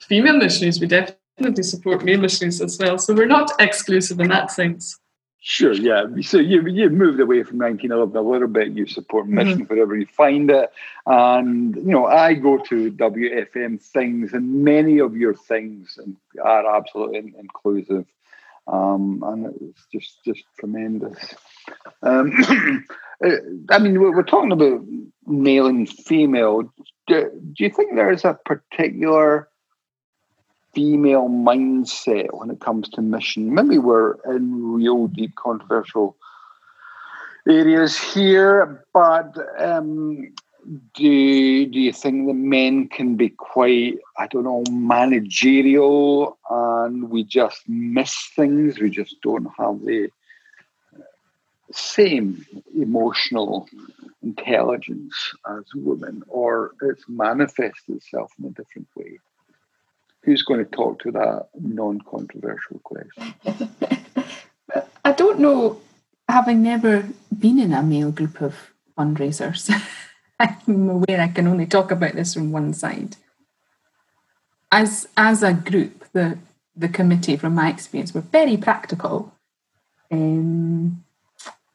female 0.00 0.38
missionaries, 0.38 0.80
we 0.80 0.88
definitely 0.88 1.62
support 1.62 2.04
male 2.04 2.20
missionaries 2.20 2.60
as 2.60 2.76
well. 2.80 2.98
So 2.98 3.14
we're 3.14 3.26
not 3.26 3.52
exclusive 3.60 4.18
in 4.18 4.26
that 4.30 4.50
sense. 4.50 4.98
Sure, 5.40 5.72
yeah. 5.72 6.04
So 6.22 6.38
you 6.38 6.66
you 6.66 6.90
moved 6.90 7.20
away 7.20 7.44
from 7.44 7.58
1911 7.58 8.16
a 8.16 8.28
little 8.28 8.48
bit. 8.48 8.72
You 8.72 8.86
support 8.86 9.26
mm-hmm. 9.26 9.34
mission 9.34 9.60
mm-hmm. 9.60 9.72
wherever 9.72 9.96
you 9.96 10.06
find 10.06 10.50
it, 10.50 10.70
and 11.06 11.76
you 11.76 11.92
know 11.92 12.06
I 12.06 12.34
go 12.34 12.58
to 12.58 12.90
WFM 12.90 13.80
things, 13.80 14.32
and 14.32 14.64
many 14.64 14.98
of 14.98 15.16
your 15.16 15.34
things 15.34 15.96
are 16.42 16.76
absolutely 16.76 17.34
inclusive, 17.38 18.06
um, 18.66 19.22
and 19.24 19.46
it's 19.62 19.86
just 19.92 20.24
just 20.24 20.42
tremendous. 20.58 21.34
Um, 22.02 22.32
uh, 23.24 23.28
I 23.70 23.78
mean, 23.78 24.00
we're, 24.00 24.16
we're, 24.16 24.22
talking 24.24 24.52
about 24.52 24.84
male 25.26 25.66
and 25.66 25.88
female. 25.88 26.72
Do, 27.06 27.30
do 27.52 27.64
you 27.64 27.70
think 27.70 27.94
there 27.94 28.10
is 28.10 28.24
a 28.24 28.38
particular 28.44 29.48
female 30.74 31.28
mindset 31.28 32.28
when 32.32 32.50
it 32.50 32.60
comes 32.60 32.88
to 32.90 33.02
mission. 33.02 33.54
Maybe 33.54 33.78
we're 33.78 34.14
in 34.34 34.72
real 34.72 35.08
deep 35.08 35.34
controversial 35.34 36.16
areas 37.48 37.98
here, 37.98 38.84
but 38.92 39.36
um, 39.58 40.32
do 40.94 41.66
do 41.66 41.80
you 41.80 41.92
think 41.92 42.26
the 42.26 42.34
men 42.34 42.88
can 42.88 43.16
be 43.16 43.30
quite 43.30 43.98
I 44.18 44.26
don't 44.26 44.44
know 44.44 44.64
managerial 44.70 46.38
and 46.50 47.08
we 47.08 47.24
just 47.24 47.68
miss 47.68 48.30
things? 48.36 48.78
We 48.78 48.90
just 48.90 49.16
don't 49.22 49.48
have 49.56 49.80
the 49.84 50.10
same 51.72 52.44
emotional 52.76 53.68
intelligence 54.22 55.14
as 55.48 55.64
women, 55.74 56.22
or 56.28 56.72
it's 56.82 57.04
manifested 57.08 57.96
itself 57.96 58.32
in 58.38 58.46
a 58.46 58.50
different 58.50 58.88
way 58.94 59.18
who's 60.28 60.42
going 60.42 60.62
to 60.62 60.70
talk 60.70 61.02
to 61.02 61.10
that 61.10 61.48
non-controversial 61.58 62.78
question? 62.84 63.34
I 65.02 65.12
don't 65.12 65.40
know, 65.40 65.80
having 66.28 66.62
never 66.62 67.08
been 67.36 67.58
in 67.58 67.72
a 67.72 67.82
male 67.82 68.12
group 68.12 68.42
of 68.42 68.54
fundraisers, 68.96 69.72
I'm 70.38 70.90
aware 70.90 71.18
I 71.18 71.28
can 71.28 71.48
only 71.48 71.64
talk 71.64 71.90
about 71.90 72.12
this 72.12 72.34
from 72.34 72.52
one 72.52 72.74
side. 72.74 73.16
As 74.70 75.08
as 75.16 75.42
a 75.42 75.54
group, 75.54 76.04
the 76.12 76.36
the 76.76 76.90
committee, 76.90 77.38
from 77.38 77.54
my 77.54 77.70
experience, 77.70 78.12
were 78.12 78.20
very 78.20 78.58
practical. 78.58 79.32
Um, 80.10 81.04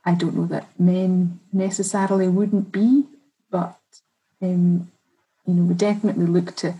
I 0.05 0.13
don't 0.13 0.35
know 0.35 0.45
that 0.45 0.79
men 0.79 1.39
necessarily 1.51 2.27
wouldn't 2.27 2.71
be, 2.71 3.05
but 3.49 3.79
um, 4.43 4.91
you 5.47 5.53
know, 5.55 5.63
we 5.63 5.73
definitely 5.73 6.27
look 6.27 6.55
to 6.57 6.75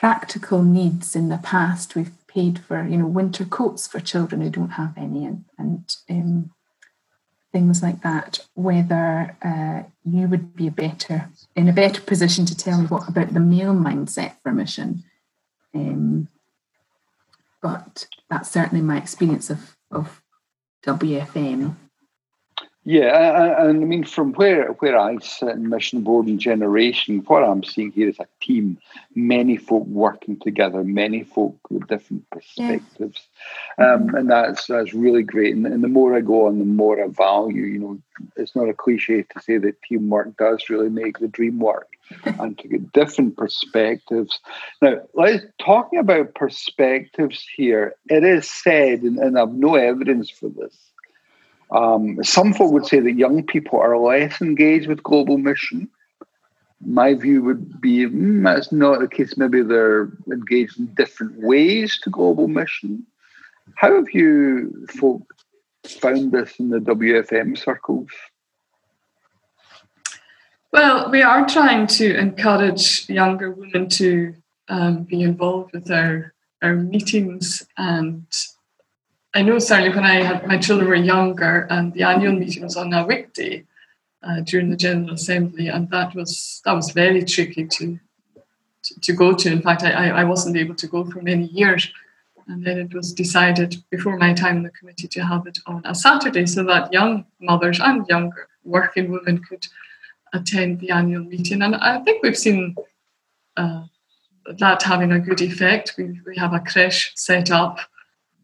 practical 0.00 0.62
needs 0.62 1.14
in 1.14 1.28
the 1.28 1.36
past. 1.36 1.94
We've 1.94 2.16
paid 2.26 2.58
for, 2.60 2.88
you 2.88 2.96
know, 2.96 3.06
winter 3.06 3.44
coats 3.44 3.86
for 3.86 4.00
children 4.00 4.40
who 4.40 4.48
don't 4.48 4.70
have 4.70 4.94
any, 4.96 5.26
and, 5.26 5.44
and 5.58 5.94
um, 6.08 6.50
things 7.52 7.82
like 7.82 8.00
that. 8.00 8.38
Whether 8.54 9.36
uh, 9.42 9.82
you 10.02 10.26
would 10.26 10.56
be 10.56 10.70
better 10.70 11.28
in 11.54 11.68
a 11.68 11.74
better 11.74 12.00
position 12.00 12.46
to 12.46 12.56
tell 12.56 12.80
me 12.80 12.86
what 12.86 13.10
about 13.10 13.34
the 13.34 13.40
male 13.40 13.74
mindset 13.74 14.36
for 14.42 14.52
mission. 14.52 15.04
Um, 15.74 16.28
but 17.60 18.06
that's 18.30 18.50
certainly 18.50 18.82
my 18.82 18.96
experience 18.96 19.50
of 19.50 19.76
of 19.90 20.22
WFM. 20.86 21.76
Yeah, 22.90 23.68
and 23.68 23.82
I 23.82 23.86
mean, 23.86 24.02
from 24.02 24.32
where 24.32 24.72
where 24.80 24.98
I 24.98 25.16
sit 25.18 25.50
in 25.50 25.68
Mission 25.68 26.02
Board 26.02 26.26
and 26.26 26.40
Generation, 26.40 27.22
what 27.28 27.44
I'm 27.44 27.62
seeing 27.62 27.92
here 27.92 28.08
is 28.08 28.18
a 28.18 28.26
team, 28.40 28.78
many 29.14 29.58
folk 29.58 29.86
working 29.86 30.40
together, 30.40 30.82
many 30.82 31.22
folk 31.22 31.56
with 31.70 31.86
different 31.86 32.28
perspectives, 32.30 33.28
yeah. 33.78 33.94
um, 33.94 34.12
and 34.16 34.28
that's 34.28 34.66
that's 34.66 34.92
really 34.92 35.22
great. 35.22 35.54
And, 35.54 35.66
and, 35.66 35.84
the 35.84 35.88
more 35.88 36.16
I 36.16 36.20
go 36.20 36.48
on, 36.48 36.58
the 36.58 36.64
more 36.64 37.00
I 37.00 37.06
value. 37.06 37.62
You 37.62 37.78
know, 37.78 37.98
it's 38.34 38.56
not 38.56 38.68
a 38.68 38.74
cliche 38.74 39.22
to 39.22 39.40
say 39.40 39.56
that 39.58 39.80
teamwork 39.82 40.36
does 40.36 40.68
really 40.68 40.90
make 40.90 41.20
the 41.20 41.28
dream 41.28 41.60
work, 41.60 41.92
and 42.24 42.58
to 42.58 42.66
get 42.66 42.92
different 42.92 43.36
perspectives. 43.36 44.40
Now, 44.82 44.96
let's 45.14 45.44
talking 45.60 46.00
about 46.00 46.34
perspectives 46.34 47.46
here. 47.54 47.94
It 48.08 48.24
is 48.24 48.50
said, 48.50 49.02
and, 49.02 49.16
and 49.20 49.38
I've 49.38 49.54
no 49.54 49.76
evidence 49.76 50.28
for 50.28 50.48
this 50.48 50.89
um, 51.72 52.22
some 52.22 52.52
folk 52.52 52.72
would 52.72 52.86
say 52.86 53.00
that 53.00 53.12
young 53.12 53.44
people 53.44 53.78
are 53.78 53.96
less 53.96 54.40
engaged 54.40 54.88
with 54.88 55.02
global 55.02 55.38
mission. 55.38 55.88
My 56.84 57.14
view 57.14 57.42
would 57.42 57.80
be 57.80 58.06
mm, 58.06 58.42
that's 58.44 58.72
not 58.72 59.00
the 59.00 59.08
case. 59.08 59.36
Maybe 59.36 59.62
they're 59.62 60.10
engaged 60.32 60.78
in 60.78 60.86
different 60.94 61.38
ways 61.38 61.98
to 62.02 62.10
global 62.10 62.48
mission. 62.48 63.06
How 63.74 63.94
have 63.94 64.10
you 64.12 64.86
folk 64.88 65.22
found 65.86 66.32
this 66.32 66.58
in 66.58 66.70
the 66.70 66.78
WFM 66.78 67.56
circles? 67.56 68.08
Well, 70.72 71.10
we 71.10 71.22
are 71.22 71.46
trying 71.46 71.86
to 71.88 72.16
encourage 72.16 73.08
younger 73.08 73.50
women 73.50 73.88
to 73.90 74.34
um, 74.68 75.02
be 75.02 75.22
involved 75.22 75.72
with 75.72 75.90
our, 75.90 76.32
our 76.62 76.74
meetings 76.74 77.66
and 77.76 78.24
I 79.34 79.42
know 79.42 79.58
certainly 79.58 79.94
when 79.94 80.04
I 80.04 80.22
had 80.22 80.46
my 80.46 80.58
children 80.58 80.88
were 80.88 80.96
younger 80.96 81.66
and 81.70 81.92
the 81.92 82.02
annual 82.02 82.32
meeting 82.32 82.64
was 82.64 82.76
on 82.76 82.92
a 82.92 83.06
weekday 83.06 83.64
uh, 84.22 84.40
during 84.40 84.70
the 84.70 84.76
General 84.76 85.14
Assembly, 85.14 85.68
and 85.68 85.88
that 85.90 86.14
was 86.14 86.60
that 86.64 86.72
was 86.72 86.90
very 86.90 87.24
tricky 87.24 87.66
to 87.66 87.98
to, 88.82 89.00
to 89.00 89.12
go 89.12 89.34
to. 89.34 89.52
In 89.52 89.62
fact, 89.62 89.82
I, 89.82 90.10
I 90.10 90.24
wasn't 90.24 90.56
able 90.56 90.74
to 90.74 90.86
go 90.86 91.04
for 91.04 91.22
many 91.22 91.46
years. 91.46 91.90
And 92.48 92.64
then 92.64 92.78
it 92.78 92.92
was 92.92 93.12
decided 93.12 93.76
before 93.90 94.16
my 94.16 94.32
time 94.34 94.56
in 94.56 94.62
the 94.64 94.70
committee 94.70 95.06
to 95.06 95.20
have 95.20 95.46
it 95.46 95.58
on 95.66 95.82
a 95.84 95.94
Saturday 95.94 96.46
so 96.46 96.64
that 96.64 96.92
young 96.92 97.24
mothers 97.40 97.78
and 97.78 98.04
younger 98.08 98.48
working 98.64 99.12
women 99.12 99.38
could 99.38 99.68
attend 100.32 100.80
the 100.80 100.90
annual 100.90 101.22
meeting. 101.22 101.62
And 101.62 101.76
I 101.76 102.00
think 102.00 102.22
we've 102.22 102.36
seen 102.36 102.74
uh, 103.56 103.84
that 104.58 104.82
having 104.82 105.12
a 105.12 105.20
good 105.20 105.40
effect. 105.40 105.94
We, 105.96 106.20
we 106.26 106.36
have 106.38 106.52
a 106.52 106.60
creche 106.60 107.12
set 107.14 107.52
up, 107.52 107.78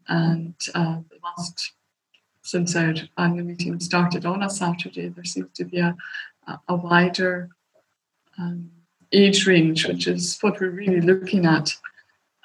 and 0.07 0.55
uh, 0.73 0.99
last 1.23 1.73
since 2.47 2.75
our 2.77 2.93
annual 3.17 3.45
meeting 3.45 3.79
started 3.79 4.25
on 4.25 4.41
a 4.41 4.49
Saturday, 4.49 5.09
there 5.09 5.25
seems 5.25 5.51
to 5.51 5.65
be 5.65 5.79
a, 5.79 5.95
a, 6.69 6.75
wider 6.75 7.49
um, 8.39 8.71
age 9.11 9.45
range, 9.45 9.85
which 9.85 10.07
is 10.07 10.37
what 10.39 10.59
we're 10.59 10.69
really 10.69 11.01
looking 11.01 11.45
at. 11.45 11.75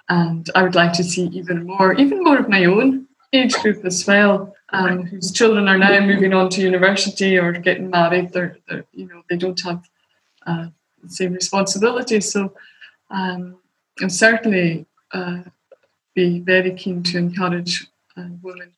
And 0.08 0.50
I 0.56 0.64
would 0.64 0.74
like 0.74 0.92
to 0.94 1.04
see 1.04 1.26
even 1.26 1.64
more, 1.64 1.94
even 1.94 2.24
more 2.24 2.38
of 2.38 2.48
my 2.48 2.64
own 2.64 3.06
age 3.32 3.54
group 3.54 3.84
as 3.84 4.04
well, 4.04 4.54
um, 4.70 5.04
whose 5.04 5.30
children 5.30 5.68
are 5.68 5.78
now 5.78 6.00
moving 6.00 6.34
on 6.34 6.50
to 6.50 6.60
university 6.60 7.38
or 7.38 7.52
getting 7.52 7.88
married. 7.88 8.32
They're, 8.32 8.58
they're 8.68 8.84
you 8.92 9.06
know, 9.06 9.22
they 9.30 9.36
don't 9.36 9.60
have 9.62 9.88
uh, 10.46 10.66
the 11.00 11.10
same 11.10 11.32
responsibilities. 11.32 12.32
So 12.32 12.54
um, 13.10 13.58
I'm 14.00 14.10
certainly 14.10 14.86
uh, 15.12 15.42
be 16.14 16.40
very 16.40 16.72
keen 16.74 17.02
to 17.04 17.18
encourage 17.18 17.86
uh, 18.16 18.26
women, 18.42 18.72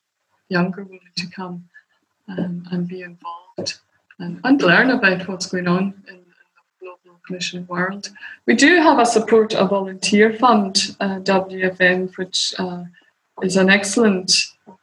younger 0.49 0.83
women, 0.83 1.11
to 1.17 1.27
come 1.27 1.65
um, 2.27 2.63
and 2.71 2.87
be 2.87 3.01
involved 3.01 3.79
and, 4.19 4.39
and, 4.43 4.61
learn 4.61 4.89
about 4.89 5.27
what's 5.27 5.45
going 5.45 5.67
on 5.67 5.93
in, 6.07 6.15
the 6.15 6.23
global 6.79 7.19
mission 7.29 7.67
world. 7.67 8.09
We 8.45 8.55
do 8.55 8.77
have 8.77 8.99
a 8.99 9.05
support 9.05 9.53
a 9.53 9.65
volunteer 9.65 10.33
fund, 10.33 10.95
uh, 10.99 11.19
WFM, 11.19 12.15
which 12.17 12.53
uh, 12.57 12.85
is 13.41 13.57
an 13.57 13.69
excellent 13.69 14.31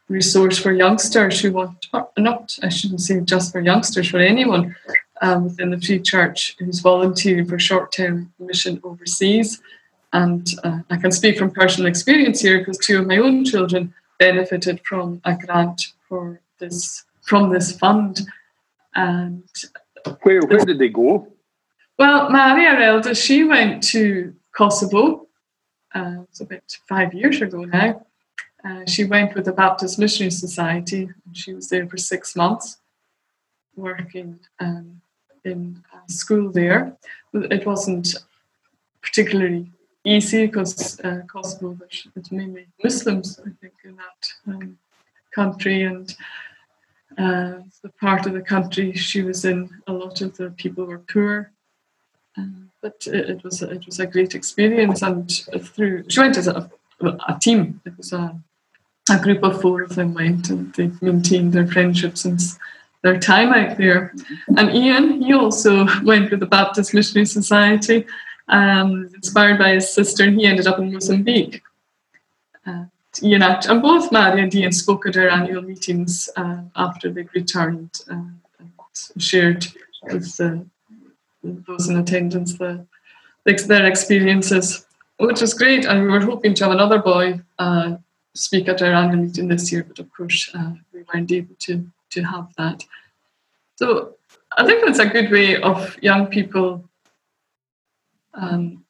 resource 0.08 0.58
for 0.58 0.72
youngsters 0.72 1.40
who 1.40 1.52
want, 1.52 1.86
not, 2.18 2.58
I 2.62 2.68
shouldn't 2.68 3.00
say 3.00 3.20
just 3.20 3.52
for 3.52 3.60
youngsters, 3.60 4.08
for 4.08 4.18
anyone 4.18 4.76
um, 5.22 5.44
within 5.44 5.70
the 5.70 5.80
Free 5.80 6.00
Church 6.00 6.54
who's 6.58 6.80
volunteering 6.80 7.46
for 7.46 7.58
short 7.58 7.92
term 7.92 8.32
mission 8.38 8.80
overseas. 8.84 9.62
And 10.12 10.46
uh, 10.62 10.80
I 10.90 10.96
can 10.96 11.10
speak 11.10 11.38
from 11.38 11.50
personal 11.50 11.88
experience 11.88 12.40
here 12.40 12.58
because 12.58 12.78
two 12.78 13.00
of 13.00 13.06
my 13.06 13.16
own 13.16 13.44
children 13.44 13.94
benefited 14.18 14.80
from 14.84 15.20
a 15.24 15.34
grant 15.36 15.86
for 16.08 16.40
this 16.58 17.04
from 17.22 17.50
this 17.50 17.76
fund. 17.76 18.20
And 18.94 19.44
where 20.22 20.42
where 20.42 20.64
did 20.64 20.78
they 20.78 20.88
go? 20.88 21.28
Well, 21.98 22.30
Maria 22.30 22.78
Elda, 22.78 23.14
she 23.14 23.44
went 23.44 23.82
to 23.84 24.34
Kosovo. 24.52 25.28
Uh, 25.94 26.22
it's 26.22 26.40
about 26.40 26.76
five 26.88 27.14
years 27.14 27.40
ago 27.40 27.64
now. 27.64 28.04
Uh, 28.64 28.84
she 28.86 29.04
went 29.04 29.34
with 29.34 29.44
the 29.44 29.52
Baptist 29.52 29.98
Missionary 29.98 30.30
Society. 30.30 31.08
And 31.26 31.36
she 31.36 31.52
was 31.52 31.68
there 31.68 31.86
for 31.86 31.96
six 31.96 32.34
months, 32.36 32.78
working 33.76 34.38
um, 34.60 35.00
in 35.44 35.82
school 36.08 36.50
there. 36.50 36.96
It 37.34 37.66
wasn't 37.66 38.14
particularly 39.02 39.70
easy 40.04 40.46
because 40.46 41.00
uh, 41.00 41.22
Kosovo 41.26 41.78
it's 42.16 42.32
mainly 42.32 42.66
Muslims, 42.82 43.40
I 43.40 43.50
think, 43.60 43.74
in 43.84 43.96
that 43.96 44.54
um, 44.54 44.78
country, 45.34 45.82
and 45.82 46.14
uh, 47.18 47.62
the 47.82 47.90
part 48.00 48.26
of 48.26 48.32
the 48.32 48.42
country 48.42 48.92
she 48.94 49.22
was 49.22 49.44
in, 49.44 49.70
a 49.86 49.92
lot 49.92 50.20
of 50.20 50.36
the 50.36 50.50
people 50.50 50.84
were 50.84 50.98
poor. 50.98 51.52
Um, 52.36 52.70
but 52.80 53.06
it, 53.06 53.30
it, 53.30 53.44
was 53.44 53.62
it 53.62 53.86
was 53.86 54.00
a 54.00 54.06
great 54.06 54.34
experience, 54.34 55.02
and 55.02 55.30
through 55.60 56.04
she 56.08 56.20
went 56.20 56.38
as 56.38 56.48
a, 56.48 56.70
a 57.28 57.38
team. 57.40 57.80
It 57.84 57.96
was 57.96 58.12
a 58.12 58.34
a 59.10 59.18
group 59.18 59.42
of 59.42 59.60
four 59.60 59.82
of 59.82 59.94
them 59.94 60.14
went, 60.14 60.50
and 60.50 60.72
they've 60.74 61.00
maintained 61.02 61.52
their 61.52 61.66
friendship 61.66 62.16
since 62.16 62.58
their 63.02 63.18
time 63.18 63.52
out 63.52 63.76
there. 63.76 64.14
And 64.56 64.70
Ian, 64.70 65.20
he 65.20 65.32
also 65.32 65.86
went 66.04 66.30
with 66.30 66.40
the 66.40 66.46
Baptist 66.46 66.94
Missionary 66.94 67.26
Society 67.26 68.06
um, 68.52 69.10
inspired 69.14 69.58
by 69.58 69.74
his 69.74 69.92
sister, 69.92 70.30
he 70.30 70.46
ended 70.46 70.66
up 70.66 70.78
in 70.78 70.92
Mozambique. 70.92 71.62
Uh, 72.66 72.84
Ian 73.22 73.42
and 73.42 73.82
both 73.82 74.12
Mary 74.12 74.42
and 74.42 74.54
Ian 74.54 74.72
spoke 74.72 75.06
at 75.06 75.16
our 75.16 75.28
annual 75.28 75.62
meetings 75.62 76.30
uh, 76.36 76.62
after 76.76 77.10
they 77.10 77.26
returned 77.34 77.90
uh, 78.10 78.14
and 78.58 78.70
shared 79.18 79.66
with 80.04 80.36
those 81.42 81.88
in 81.88 81.96
attendance 81.96 82.56
the, 82.58 82.86
their 83.44 83.86
experiences, 83.86 84.86
which 85.18 85.40
was 85.40 85.54
great. 85.54 85.84
And 85.84 86.02
we 86.02 86.08
were 86.08 86.20
hoping 86.20 86.54
to 86.54 86.64
have 86.64 86.72
another 86.72 86.98
boy 86.98 87.40
uh, 87.58 87.96
speak 88.34 88.68
at 88.68 88.82
our 88.82 88.92
annual 88.92 89.24
meeting 89.24 89.48
this 89.48 89.72
year, 89.72 89.84
but 89.84 89.98
of 89.98 90.12
course 90.12 90.50
uh, 90.54 90.72
we 90.92 91.04
weren't 91.12 91.32
able 91.32 91.54
to, 91.60 91.86
to 92.10 92.22
have 92.22 92.48
that. 92.56 92.84
So 93.76 94.14
I 94.56 94.66
think 94.66 94.84
that's 94.84 94.98
a 94.98 95.06
good 95.06 95.30
way 95.30 95.60
of 95.60 96.00
young 96.02 96.26
people 96.26 96.88
um, 98.34 98.84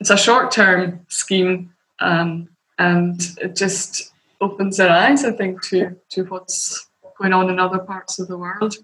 it's 0.00 0.10
a 0.10 0.16
short 0.16 0.50
term 0.50 1.04
scheme 1.08 1.72
um, 2.00 2.48
and 2.78 3.20
it 3.40 3.54
just 3.54 4.12
opens 4.40 4.76
their 4.76 4.90
eyes, 4.90 5.24
I 5.24 5.32
think, 5.32 5.62
to, 5.66 5.96
to 6.10 6.24
what's 6.24 6.88
going 7.18 7.32
on 7.32 7.48
in 7.48 7.60
other 7.60 7.78
parts 7.78 8.18
of 8.18 8.28
the 8.28 8.36
world. 8.36 8.74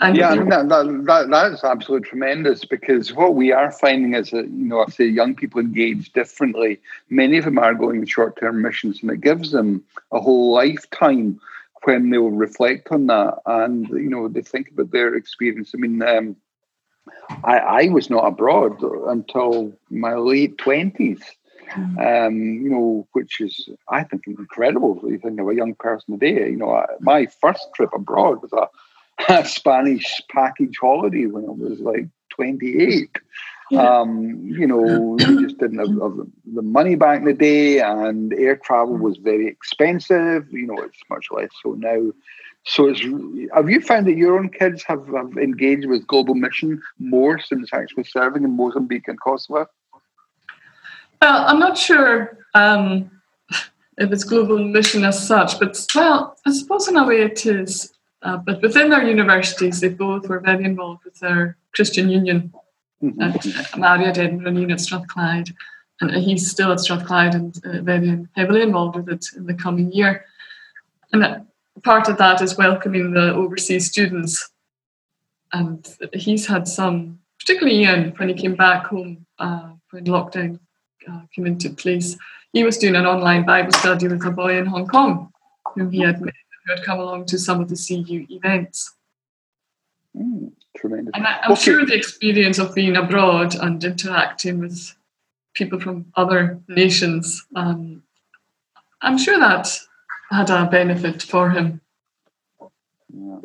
And 0.00 0.16
yeah, 0.16 0.34
that, 0.34 0.68
that, 0.68 1.04
that, 1.06 1.30
that's 1.30 1.64
absolutely 1.64 2.08
tremendous 2.08 2.64
because 2.64 3.12
what 3.12 3.34
we 3.34 3.52
are 3.52 3.70
finding 3.70 4.14
is 4.14 4.30
that, 4.30 4.48
you 4.48 4.66
know, 4.66 4.80
I 4.80 4.90
say 4.90 5.06
young 5.06 5.34
people 5.34 5.60
engage 5.60 6.12
differently. 6.12 6.80
Many 7.10 7.38
of 7.38 7.44
them 7.44 7.58
are 7.58 7.74
going 7.74 8.04
short 8.06 8.38
term 8.38 8.62
missions 8.62 9.02
and 9.02 9.10
it 9.10 9.20
gives 9.20 9.50
them 9.50 9.82
a 10.10 10.20
whole 10.20 10.52
lifetime 10.52 11.40
when 11.84 12.10
they'll 12.10 12.30
reflect 12.30 12.88
on 12.90 13.06
that 13.08 13.38
and, 13.44 13.88
you 13.88 14.08
know, 14.08 14.28
they 14.28 14.42
think 14.42 14.70
about 14.70 14.92
their 14.92 15.14
experience. 15.14 15.72
I 15.74 15.78
mean, 15.78 16.00
um, 16.02 16.36
I, 17.44 17.58
I 17.58 17.88
was 17.88 18.10
not 18.10 18.26
abroad 18.26 18.82
until 18.82 19.72
my 19.90 20.14
late 20.14 20.58
twenties. 20.58 21.20
Mm. 21.70 22.26
Um, 22.26 22.36
you 22.36 22.68
know, 22.68 23.08
which 23.12 23.40
is 23.40 23.68
I 23.88 24.04
think 24.04 24.26
incredible. 24.26 24.98
If 24.98 25.10
you 25.10 25.18
think 25.18 25.40
of 25.40 25.48
a 25.48 25.54
young 25.54 25.74
person 25.74 26.18
today, 26.18 26.50
you 26.50 26.56
know, 26.56 26.84
my 27.00 27.26
first 27.40 27.68
trip 27.74 27.90
abroad 27.94 28.42
was 28.42 28.52
a, 28.52 29.32
a 29.40 29.44
Spanish 29.46 30.20
package 30.30 30.76
holiday 30.80 31.26
when 31.26 31.44
I 31.44 31.50
was 31.50 31.80
like 31.80 32.08
twenty 32.30 32.78
eight. 32.82 33.16
Yeah. 33.70 34.00
Um, 34.00 34.42
you 34.44 34.66
know, 34.66 35.16
we 35.18 35.44
just 35.44 35.56
didn't 35.56 35.78
have, 35.78 35.88
have, 35.88 36.26
the 36.44 36.60
money 36.60 36.94
back 36.94 37.20
in 37.20 37.24
the 37.24 37.32
day, 37.32 37.80
and 37.80 38.30
air 38.34 38.56
travel 38.56 38.98
was 38.98 39.16
very 39.16 39.46
expensive. 39.46 40.52
You 40.52 40.66
know, 40.66 40.76
it's 40.78 41.00
much 41.08 41.28
less 41.30 41.48
so 41.62 41.72
now. 41.72 42.12
So, 42.64 42.88
it's, 42.88 43.00
have 43.54 43.68
you 43.68 43.80
found 43.80 44.06
that 44.06 44.16
your 44.16 44.38
own 44.38 44.48
kids 44.48 44.84
have, 44.84 45.06
have 45.08 45.36
engaged 45.36 45.86
with 45.86 46.06
global 46.06 46.34
mission 46.34 46.80
more 46.98 47.40
since 47.40 47.70
actually 47.72 48.04
serving 48.04 48.44
in 48.44 48.56
Mozambique 48.56 49.08
and 49.08 49.20
Kosovo? 49.20 49.66
Well, 51.20 51.44
I'm 51.46 51.58
not 51.58 51.76
sure 51.76 52.38
um, 52.54 53.10
if 53.98 54.12
it's 54.12 54.24
global 54.24 54.58
mission 54.58 55.04
as 55.04 55.26
such, 55.26 55.58
but 55.58 55.84
well, 55.94 56.36
I 56.46 56.52
suppose 56.52 56.88
in 56.88 56.96
a 56.96 57.06
way 57.06 57.22
it 57.22 57.44
is. 57.46 57.92
Uh, 58.22 58.36
but 58.36 58.62
within 58.62 58.90
their 58.90 59.02
universities, 59.02 59.80
they 59.80 59.88
both 59.88 60.28
were 60.28 60.38
very 60.38 60.64
involved 60.64 61.04
with 61.04 61.18
their 61.18 61.56
Christian 61.74 62.08
Union. 62.08 62.52
Mm-hmm. 63.02 63.20
Uh, 63.20 63.78
Maria 63.78 64.12
did, 64.12 64.38
Ronine 64.38 64.72
at 64.72 64.80
Strathclyde, 64.80 65.50
and 66.00 66.10
he's 66.12 66.48
still 66.48 66.70
at 66.70 66.78
Strathclyde 66.78 67.34
and 67.34 67.56
uh, 67.64 67.82
very 67.82 68.26
heavily 68.36 68.62
involved 68.62 68.96
with 68.96 69.08
it 69.08 69.26
in 69.36 69.46
the 69.46 69.54
coming 69.54 69.90
year. 69.92 70.24
And 71.12 71.44
part 71.82 72.08
of 72.08 72.18
that 72.18 72.42
is 72.42 72.56
welcoming 72.56 73.12
the 73.12 73.32
overseas 73.34 73.90
students. 73.90 74.50
And 75.52 75.86
he's 76.12 76.46
had 76.46 76.66
some, 76.66 77.18
particularly 77.38 77.80
Ian, 77.80 78.14
when 78.16 78.28
he 78.28 78.34
came 78.34 78.54
back 78.54 78.86
home 78.86 79.26
uh, 79.38 79.70
when 79.90 80.04
lockdown 80.04 80.58
uh, 81.10 81.22
came 81.34 81.46
into 81.46 81.70
place, 81.70 82.16
he 82.52 82.64
was 82.64 82.78
doing 82.78 82.96
an 82.96 83.06
online 83.06 83.44
Bible 83.44 83.72
study 83.72 84.08
with 84.08 84.24
a 84.24 84.30
boy 84.30 84.58
in 84.58 84.66
Hong 84.66 84.86
Kong 84.86 85.32
whom 85.74 85.90
he 85.90 86.00
had 86.00 86.20
met, 86.20 86.34
who 86.64 86.74
had 86.74 86.84
come 86.84 86.98
along 86.98 87.26
to 87.26 87.38
some 87.38 87.60
of 87.60 87.68
the 87.68 87.76
CU 87.76 88.26
events. 88.30 88.94
Mm, 90.16 90.52
tremendous. 90.76 91.12
And 91.14 91.26
I, 91.26 91.40
am 91.44 91.52
okay. 91.52 91.60
sure 91.60 91.86
the 91.86 91.94
experience 91.94 92.58
of 92.58 92.74
being 92.74 92.96
abroad 92.96 93.54
and 93.54 93.82
interacting 93.82 94.58
with 94.58 94.94
people 95.54 95.80
from 95.80 96.06
other 96.16 96.60
nations, 96.68 97.44
um, 97.56 98.02
I'm 99.00 99.18
sure 99.18 99.38
that 99.38 99.78
had 100.32 100.50
a 100.50 100.66
benefit 100.66 101.22
for 101.22 101.50
him. 101.50 101.80
Yeah. 103.12 103.38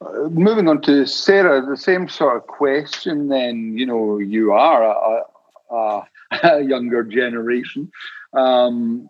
Uh, 0.00 0.28
moving 0.30 0.68
on 0.68 0.80
to 0.82 1.06
Sarah, 1.06 1.64
the 1.64 1.76
same 1.76 2.08
sort 2.08 2.36
of 2.36 2.46
question. 2.46 3.28
Then 3.28 3.78
you 3.78 3.86
know 3.86 4.18
you 4.18 4.52
are 4.52 4.82
a, 4.82 5.74
a, 5.74 6.06
a 6.42 6.60
younger 6.72 7.04
generation. 7.04 7.90
Um, 8.32 9.08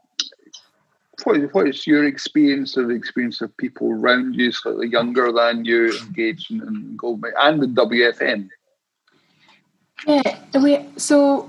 what 1.25 1.37
is, 1.37 1.53
what 1.53 1.68
is 1.68 1.87
your 1.87 2.05
experience 2.05 2.77
of 2.77 2.88
the 2.88 2.95
experience 2.95 3.40
of 3.40 3.57
people 3.57 3.92
around 3.92 4.35
you, 4.35 4.51
slightly 4.51 4.88
younger 4.88 5.31
than 5.31 5.64
you, 5.64 5.97
engaged 5.99 6.51
in, 6.51 6.61
in 6.62 6.97
Goldman 6.97 7.33
and 7.38 7.62
the 7.62 7.66
WFM? 7.66 8.49
Yeah, 10.07 10.38
we 10.61 10.85
so 10.97 11.49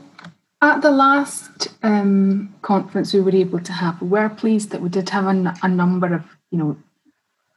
at 0.64 0.82
the 0.82 0.92
last 0.92 1.68
um, 1.84 2.56
conference 2.62 3.14
we 3.14 3.22
were 3.22 3.36
able 3.36 3.60
to 3.60 3.74
have, 3.74 4.02
we 4.02 4.08
were 4.08 4.30
pleased 4.30 4.70
that 4.72 4.82
we 4.82 4.90
did 4.90 5.10
have 5.10 5.26
a, 5.28 5.68
number 5.68 6.14
of, 6.14 6.24
you 6.52 6.58
know, 6.58 6.78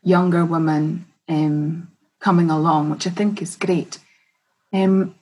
younger 0.02 0.44
women 0.44 1.06
um, 1.28 1.90
coming 2.20 2.50
along, 2.50 2.90
which 2.90 3.06
I 3.06 3.10
think 3.10 3.40
is 3.40 3.56
great. 3.56 3.98
Um, 4.72 5.14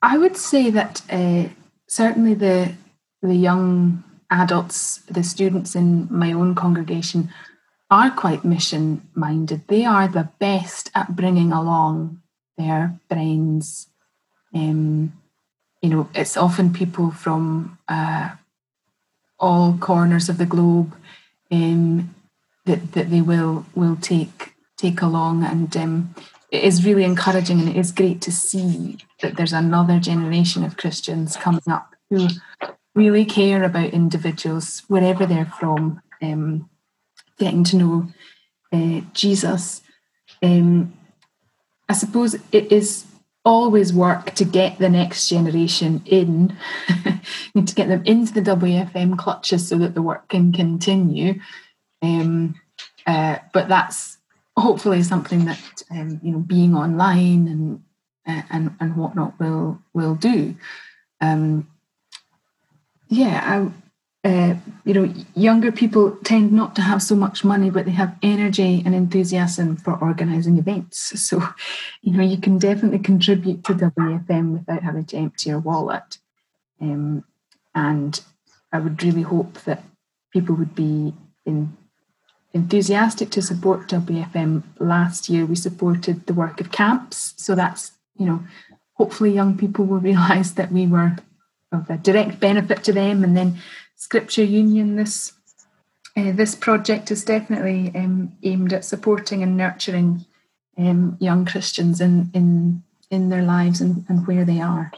I 0.00 0.18
would 0.18 0.36
say 0.36 0.70
that 0.70 1.02
uh, 1.10 1.48
certainly 1.86 2.34
the 2.34 2.74
the 3.22 3.34
young 3.34 4.02
adults, 4.30 4.98
the 5.08 5.22
students 5.22 5.76
in 5.76 6.08
my 6.10 6.32
own 6.32 6.54
congregation 6.56 7.32
are 7.88 8.10
quite 8.10 8.44
mission 8.44 9.08
minded. 9.14 9.62
They 9.68 9.84
are 9.84 10.08
the 10.08 10.28
best 10.40 10.90
at 10.94 11.14
bringing 11.14 11.52
along 11.52 12.20
their 12.58 12.98
friends. 13.08 13.86
Um, 14.52 15.12
you 15.82 15.88
know, 15.88 16.08
it's 16.14 16.36
often 16.36 16.72
people 16.72 17.10
from 17.10 17.78
uh, 17.88 18.30
all 19.38 19.76
corners 19.78 20.28
of 20.28 20.38
the 20.38 20.46
globe 20.46 20.94
um, 21.50 22.14
that 22.64 22.92
that 22.92 23.10
they 23.10 23.20
will 23.20 23.66
will 23.74 23.96
take 23.96 24.54
take 24.76 25.02
along, 25.02 25.44
and 25.44 25.76
um, 25.76 26.14
it 26.50 26.62
is 26.62 26.86
really 26.86 27.04
encouraging, 27.04 27.60
and 27.60 27.68
it 27.68 27.76
is 27.76 27.92
great 27.92 28.20
to 28.22 28.32
see 28.32 28.98
that 29.20 29.36
there's 29.36 29.52
another 29.52 29.98
generation 29.98 30.64
of 30.64 30.76
Christians 30.76 31.36
coming 31.36 31.68
up 31.68 31.94
who 32.08 32.28
really 32.94 33.24
care 33.24 33.64
about 33.64 33.90
individuals 33.90 34.82
wherever 34.88 35.26
they're 35.26 35.52
from. 35.58 36.00
Um, 36.22 36.70
getting 37.38 37.64
to 37.64 37.76
know 37.76 38.08
uh, 38.72 39.00
Jesus. 39.12 39.82
Um, 40.42 40.92
I 41.88 41.94
suppose 41.94 42.34
it 42.52 42.70
is 42.70 43.06
always 43.44 43.92
work 43.92 44.34
to 44.34 44.44
get 44.44 44.78
the 44.78 44.88
next 44.88 45.28
generation 45.28 46.02
in, 46.06 46.56
need 47.54 47.68
to 47.68 47.74
get 47.74 47.88
them 47.88 48.02
into 48.04 48.32
the 48.32 48.40
WFM 48.40 49.18
clutches 49.18 49.68
so 49.68 49.76
that 49.78 49.94
the 49.94 50.02
work 50.02 50.28
can 50.28 50.52
continue. 50.52 51.40
Um, 52.02 52.54
uh, 53.06 53.38
but 53.52 53.68
that's 53.68 54.18
hopefully 54.56 55.02
something 55.02 55.46
that 55.46 55.82
um, 55.90 56.20
you 56.22 56.32
know 56.32 56.38
being 56.38 56.74
online 56.74 57.48
and 57.48 57.82
uh, 58.26 58.42
and 58.50 58.76
and 58.80 58.96
whatnot 58.96 59.38
will 59.40 59.80
will 59.92 60.14
do. 60.14 60.54
Um, 61.20 61.68
yeah, 63.08 63.68
uh, 64.24 64.54
you 64.84 64.94
know, 64.94 65.12
younger 65.34 65.72
people 65.72 66.16
tend 66.22 66.52
not 66.52 66.76
to 66.76 66.82
have 66.82 67.02
so 67.02 67.16
much 67.16 67.44
money, 67.44 67.70
but 67.70 67.86
they 67.86 67.90
have 67.92 68.16
energy 68.22 68.80
and 68.84 68.94
enthusiasm 68.94 69.76
for 69.76 69.94
organising 69.98 70.58
events. 70.58 71.12
So, 71.32 71.42
you 72.02 72.12
know, 72.12 72.22
you 72.22 72.36
can 72.38 72.58
definitely 72.58 72.98
contribute 72.98 73.64
to 73.64 73.74
WFM 73.74 74.52
without 74.52 74.82
having 74.82 75.06
to 75.06 75.16
empty 75.16 75.50
your 75.50 75.58
wallet. 75.58 76.18
Um, 76.80 77.24
and 77.74 78.20
I 78.72 78.78
would 78.78 79.02
really 79.02 79.22
hope 79.22 79.54
that 79.64 79.82
people 80.32 80.54
would 80.56 80.74
be 80.74 81.14
in, 81.44 81.76
enthusiastic 82.52 83.30
to 83.30 83.42
support 83.42 83.88
WFM. 83.88 84.62
Last 84.78 85.28
year, 85.28 85.46
we 85.46 85.56
supported 85.56 86.26
the 86.26 86.34
work 86.34 86.60
of 86.60 86.70
camps. 86.70 87.34
So 87.36 87.54
that's, 87.54 87.92
you 88.16 88.26
know, 88.26 88.44
hopefully 88.94 89.32
young 89.32 89.56
people 89.56 89.84
will 89.84 90.00
realise 90.10 90.52
that 90.52 90.70
we 90.70 90.86
were 90.86 91.16
of 91.72 91.88
a 91.88 91.96
direct 91.96 92.38
benefit 92.38 92.84
to 92.84 92.92
them 92.92 93.24
and 93.24 93.36
then 93.36 93.58
Scripture 94.02 94.42
Union, 94.42 94.96
this 94.96 95.32
uh, 96.16 96.32
this 96.32 96.56
project 96.56 97.12
is 97.12 97.24
definitely 97.24 97.92
um, 97.94 98.32
aimed 98.42 98.72
at 98.72 98.84
supporting 98.84 99.44
and 99.44 99.56
nurturing 99.56 100.26
um, 100.76 101.16
young 101.20 101.44
Christians 101.44 102.00
in 102.00 102.28
in 102.34 102.82
in 103.12 103.28
their 103.28 103.44
lives 103.44 103.80
and, 103.80 104.04
and 104.08 104.26
where 104.26 104.44
they 104.44 104.60
are. 104.60 104.90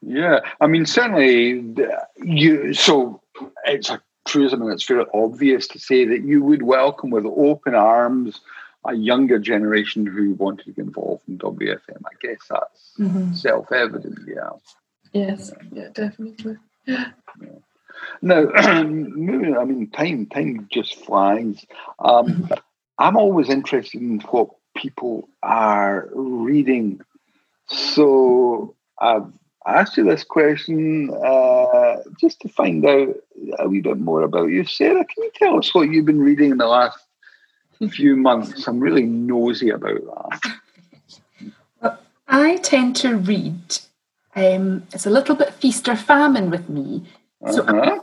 Yeah, 0.00 0.40
I 0.58 0.66
mean, 0.68 0.86
certainly 0.86 1.74
you. 2.16 2.72
So 2.72 3.20
it's 3.66 3.90
a 3.90 4.00
truism, 4.24 4.62
and 4.62 4.72
it's 4.72 4.88
very 4.88 5.04
obvious 5.12 5.68
to 5.68 5.78
say 5.78 6.06
that 6.06 6.22
you 6.24 6.42
would 6.42 6.62
welcome 6.62 7.10
with 7.10 7.26
open 7.26 7.74
arms 7.74 8.40
a 8.86 8.94
younger 8.94 9.38
generation 9.38 10.06
who 10.06 10.32
wanted 10.32 10.64
to 10.64 10.72
get 10.72 10.86
involved 10.86 11.28
in 11.28 11.38
WFM. 11.38 12.02
I 12.06 12.14
guess 12.22 12.40
that's 12.48 12.94
mm-hmm. 12.98 13.34
self-evident. 13.34 14.18
Yeah. 14.26 14.50
Yes. 15.12 15.52
Yeah. 15.70 15.88
Definitely. 15.92 16.56
Yeah. 16.86 17.10
No, 18.20 18.50
I 18.54 18.82
mean, 18.84 19.90
time 19.90 20.26
time 20.26 20.68
just 20.70 20.96
flies. 20.96 21.64
Um. 21.98 22.48
I'm 22.98 23.16
always 23.16 23.48
interested 23.48 24.00
in 24.00 24.20
what 24.30 24.50
people 24.76 25.28
are 25.42 26.08
reading. 26.12 27.00
So 27.66 28.76
I've 29.00 29.26
asked 29.66 29.96
you 29.96 30.04
this 30.04 30.24
question 30.24 31.10
uh, 31.10 31.96
just 32.20 32.40
to 32.40 32.48
find 32.48 32.84
out 32.86 33.16
a 33.58 33.68
wee 33.68 33.80
bit 33.80 33.98
more 33.98 34.22
about 34.22 34.50
you. 34.50 34.64
Sarah, 34.64 35.04
can 35.04 35.24
you 35.24 35.30
tell 35.34 35.58
us 35.58 35.74
what 35.74 35.90
you've 35.90 36.06
been 36.06 36.20
reading 36.20 36.52
in 36.52 36.58
the 36.58 36.66
last 36.66 36.98
few 37.90 38.14
months? 38.16 38.68
I'm 38.68 38.78
really 38.78 39.04
nosy 39.04 39.70
about 39.70 40.00
that. 40.40 40.40
Well, 41.80 41.98
I 42.28 42.58
tend 42.58 42.94
to 42.96 43.16
read 43.16 43.78
um, 44.34 44.86
it's 44.92 45.06
a 45.06 45.10
little 45.10 45.34
bit 45.34 45.54
feast 45.54 45.88
or 45.88 45.96
famine 45.96 46.50
with 46.50 46.68
me. 46.68 47.04
So 47.50 47.64
uh-huh. 47.64 48.00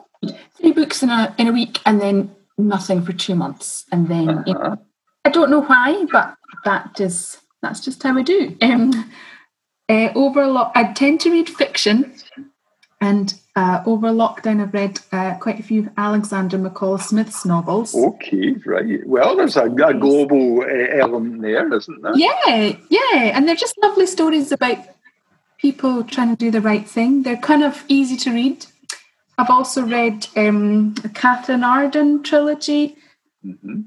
three 0.57 0.73
books 0.73 1.01
in 1.01 1.09
a 1.09 1.33
in 1.37 1.47
a 1.47 1.51
week, 1.51 1.79
and 1.85 2.01
then 2.01 2.35
nothing 2.57 3.03
for 3.03 3.13
two 3.13 3.35
months, 3.35 3.85
and 3.91 4.07
then 4.07 4.29
uh-huh. 4.29 4.43
you 4.45 4.53
know, 4.53 4.77
I 5.25 5.29
don't 5.29 5.49
know 5.49 5.61
why, 5.61 6.05
but 6.11 6.35
that 6.65 6.99
is 6.99 7.37
that's 7.61 7.79
just 7.79 8.03
how 8.03 8.17
I 8.17 8.21
do. 8.21 8.57
Um, 8.61 9.11
uh, 9.87 10.09
over 10.15 10.45
lo- 10.45 10.71
I 10.75 10.91
tend 10.93 11.21
to 11.21 11.31
read 11.31 11.49
fiction, 11.49 12.13
and 13.01 13.33
uh, 13.55 13.81
over 13.85 14.09
lockdown, 14.09 14.61
I've 14.61 14.73
read 14.73 14.99
uh, 15.11 15.35
quite 15.35 15.59
a 15.59 15.63
few 15.63 15.89
Alexander 15.97 16.57
McCall 16.57 17.01
Smith's 17.01 17.45
novels. 17.45 17.95
Okay, 17.95 18.55
right. 18.65 19.05
Well, 19.05 19.35
there's 19.35 19.57
a, 19.57 19.65
a 19.65 19.93
global 19.93 20.61
uh, 20.61 20.97
element 20.97 21.41
there, 21.41 21.73
isn't 21.73 22.01
there? 22.01 22.15
Yeah, 22.15 22.75
yeah, 22.89 23.35
and 23.35 23.47
they're 23.47 23.55
just 23.55 23.77
lovely 23.81 24.05
stories 24.05 24.51
about 24.51 24.77
people 25.59 26.03
trying 26.03 26.29
to 26.29 26.35
do 26.35 26.51
the 26.51 26.61
right 26.61 26.87
thing. 26.87 27.23
They're 27.23 27.37
kind 27.37 27.63
of 27.63 27.83
easy 27.87 28.17
to 28.17 28.31
read. 28.31 28.65
I've 29.37 29.49
also 29.49 29.83
read 29.83 30.27
um, 30.35 30.95
the 30.95 31.09
Katherine 31.09 31.63
Arden 31.63 32.23
trilogy, 32.23 32.97
mm-hmm. 33.45 33.81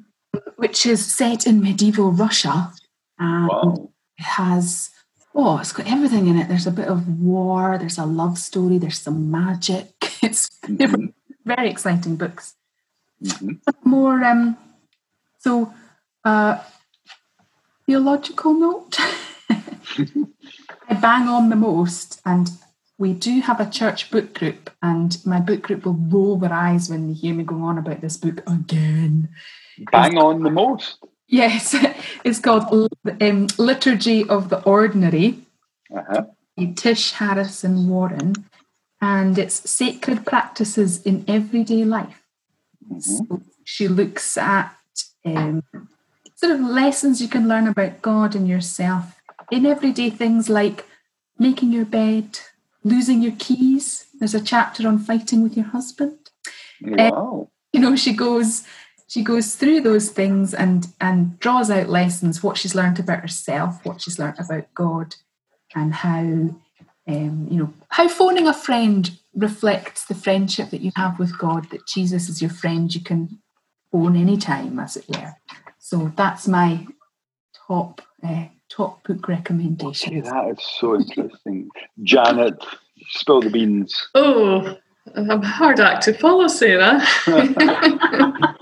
which 0.56 0.86
is 0.86 1.04
set 1.04 1.46
in 1.46 1.60
medieval 1.60 2.10
Russia. 2.10 2.72
And 3.18 3.48
wow. 3.48 3.90
it 4.16 4.24
has, 4.24 4.90
oh, 5.34 5.58
it's 5.58 5.72
got 5.72 5.90
everything 5.90 6.26
in 6.26 6.38
it. 6.38 6.48
There's 6.48 6.66
a 6.66 6.70
bit 6.70 6.88
of 6.88 7.20
war, 7.20 7.76
there's 7.78 7.98
a 7.98 8.06
love 8.06 8.38
story, 8.38 8.78
there's 8.78 8.98
some 8.98 9.30
magic. 9.30 9.88
It's 10.22 10.50
mm-hmm. 10.64 11.06
very 11.44 11.68
exciting 11.68 12.14
books. 12.14 12.54
Mm-hmm. 13.24 13.54
More, 13.82 14.22
um, 14.22 14.56
so, 15.40 15.74
uh, 16.24 16.60
theological 17.86 18.54
note. 18.54 18.96
Bang 20.92 21.28
on 21.28 21.48
the 21.48 21.56
most, 21.56 22.20
and 22.24 22.50
we 22.98 23.12
do 23.12 23.40
have 23.40 23.60
a 23.60 23.70
church 23.70 24.10
book 24.10 24.34
group, 24.34 24.70
and 24.82 25.18
my 25.24 25.40
book 25.40 25.62
group 25.62 25.84
will 25.84 25.94
roll 25.94 26.36
their 26.36 26.52
eyes 26.52 26.88
when 26.88 27.08
they 27.08 27.14
hear 27.14 27.34
me 27.34 27.44
go 27.44 27.62
on 27.62 27.78
about 27.78 28.00
this 28.00 28.16
book 28.16 28.42
again. 28.46 29.28
Bang 29.90 30.14
it's, 30.14 30.22
on 30.22 30.42
the 30.42 30.50
most. 30.50 30.98
Yes, 31.26 31.74
it's 32.24 32.38
called 32.38 32.90
um, 33.20 33.46
Liturgy 33.58 34.28
of 34.28 34.48
the 34.48 34.62
Ordinary. 34.62 35.38
Uh-huh. 35.94 36.24
Tish 36.76 37.12
Harrison 37.12 37.88
Warren, 37.88 38.34
and 39.00 39.38
it's 39.38 39.68
sacred 39.68 40.24
practices 40.24 41.02
in 41.02 41.24
everyday 41.26 41.84
life. 41.84 42.22
Mm-hmm. 42.84 43.00
So 43.00 43.42
she 43.64 43.88
looks 43.88 44.36
at 44.38 44.74
um, 45.24 45.62
sort 46.36 46.52
of 46.52 46.60
lessons 46.60 47.20
you 47.20 47.28
can 47.28 47.48
learn 47.48 47.66
about 47.66 48.02
God 48.02 48.34
and 48.34 48.48
yourself 48.48 49.21
in 49.52 49.66
everyday 49.66 50.08
things 50.08 50.48
like 50.48 50.86
making 51.38 51.72
your 51.72 51.84
bed, 51.84 52.40
losing 52.82 53.22
your 53.22 53.34
keys. 53.38 54.06
There's 54.18 54.34
a 54.34 54.40
chapter 54.40 54.88
on 54.88 54.98
fighting 54.98 55.42
with 55.42 55.56
your 55.56 55.66
husband. 55.66 56.30
Wow. 56.80 57.50
you 57.72 57.78
know, 57.78 57.94
she 57.94 58.14
goes 58.14 58.64
she 59.06 59.22
goes 59.22 59.56
through 59.56 59.82
those 59.82 60.08
things 60.08 60.54
and 60.54 60.88
and 61.00 61.38
draws 61.38 61.70
out 61.70 61.90
lessons, 61.90 62.42
what 62.42 62.56
she's 62.56 62.74
learned 62.74 62.98
about 62.98 63.20
herself, 63.20 63.84
what 63.84 64.00
she's 64.00 64.18
learned 64.18 64.40
about 64.40 64.72
God, 64.74 65.16
and 65.74 65.92
how 65.92 66.20
um, 67.06 67.46
you 67.50 67.58
know 67.58 67.74
how 67.90 68.08
phoning 68.08 68.48
a 68.48 68.54
friend 68.54 69.18
reflects 69.34 70.06
the 70.06 70.14
friendship 70.14 70.70
that 70.70 70.80
you 70.80 70.92
have 70.96 71.18
with 71.18 71.36
God. 71.36 71.68
That 71.70 71.86
Jesus 71.86 72.30
is 72.30 72.40
your 72.40 72.50
friend, 72.50 72.92
you 72.92 73.02
can 73.02 73.38
phone 73.90 74.16
anytime, 74.16 74.78
as 74.78 74.96
it 74.96 75.04
were. 75.10 75.34
So 75.78 76.10
that's 76.16 76.48
my 76.48 76.86
top 77.68 78.00
uh, 78.26 78.46
top 78.74 79.02
book 79.04 79.28
recommendations. 79.28 80.06
Okay, 80.06 80.20
that 80.20 80.50
is 80.50 80.58
so 80.78 80.96
interesting. 80.96 81.68
Janet, 82.02 82.64
spill 83.10 83.40
the 83.40 83.50
beans. 83.50 84.08
Oh, 84.14 84.76
I'm 85.14 85.42
hard 85.42 85.80
act 85.80 86.04
to 86.04 86.14
follow, 86.14 86.48
Sarah. 86.48 87.02
but 87.26 88.60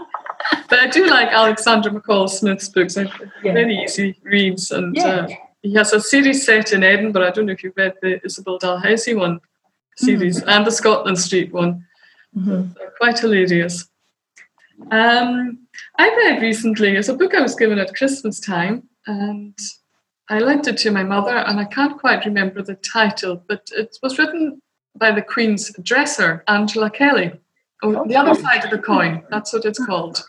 I 0.79 0.89
do 0.91 1.07
like 1.07 1.29
Alexander 1.29 1.91
McCall 1.91 2.29
Smith's 2.29 2.69
books. 2.69 2.95
They're 2.95 3.09
yeah. 3.45 3.53
very 3.53 3.77
easy 3.77 4.19
reads. 4.23 4.71
And 4.71 4.97
yeah. 4.97 5.07
uh, 5.07 5.29
he 5.63 5.75
has 5.75 5.93
a 5.93 6.01
series 6.01 6.45
set 6.45 6.73
in 6.73 6.83
Edinburgh. 6.83 7.27
I 7.27 7.31
don't 7.31 7.47
know 7.47 7.53
if 7.53 7.63
you've 7.63 7.77
read 7.77 7.95
the 8.03 8.25
Isabel 8.25 8.59
Dalhousie 8.59 9.15
one 9.15 9.41
series 9.97 10.41
mm-hmm. 10.41 10.49
and 10.49 10.67
the 10.67 10.73
Scotland 10.73 11.19
Street 11.19 11.53
one. 11.53 11.87
Mm-hmm. 12.37 12.73
They're 12.75 12.95
quite 12.99 13.19
hilarious. 13.19 13.87
Um, 14.91 15.67
I 15.99 16.09
read 16.09 16.41
recently, 16.41 16.97
it's 16.97 17.09
a 17.09 17.15
book 17.15 17.35
I 17.35 17.43
was 17.43 17.55
given 17.55 17.79
at 17.79 17.95
Christmas 17.95 18.41
time, 18.41 18.89
and 19.07 19.55
I 20.31 20.39
lent 20.39 20.69
it 20.69 20.79
to 20.79 20.93
my 20.93 21.03
mother, 21.03 21.37
and 21.37 21.59
I 21.59 21.65
can't 21.65 21.99
quite 21.99 22.25
remember 22.25 22.63
the 22.63 22.77
title, 22.77 23.43
but 23.49 23.69
it 23.77 23.99
was 24.01 24.17
written 24.17 24.63
by 24.97 25.11
the 25.11 25.23
Queen's 25.23 25.73
dresser, 25.83 26.45
Angela 26.47 26.89
Kelly. 26.89 27.33
Oh, 27.83 28.07
the 28.07 28.17
other 28.17 28.41
side 28.41 28.65
of 28.65 28.71
the 28.71 28.79
coin, 28.79 29.25
that's 29.29 29.53
what 29.53 29.65
it's 29.65 29.85
called. 29.85 30.23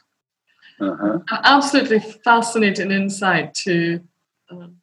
Uh-huh. 0.79 1.19
Absolutely 1.43 1.99
fascinating 1.99 2.91
insight 2.91 3.53
to 3.53 4.01
um, 4.49 4.77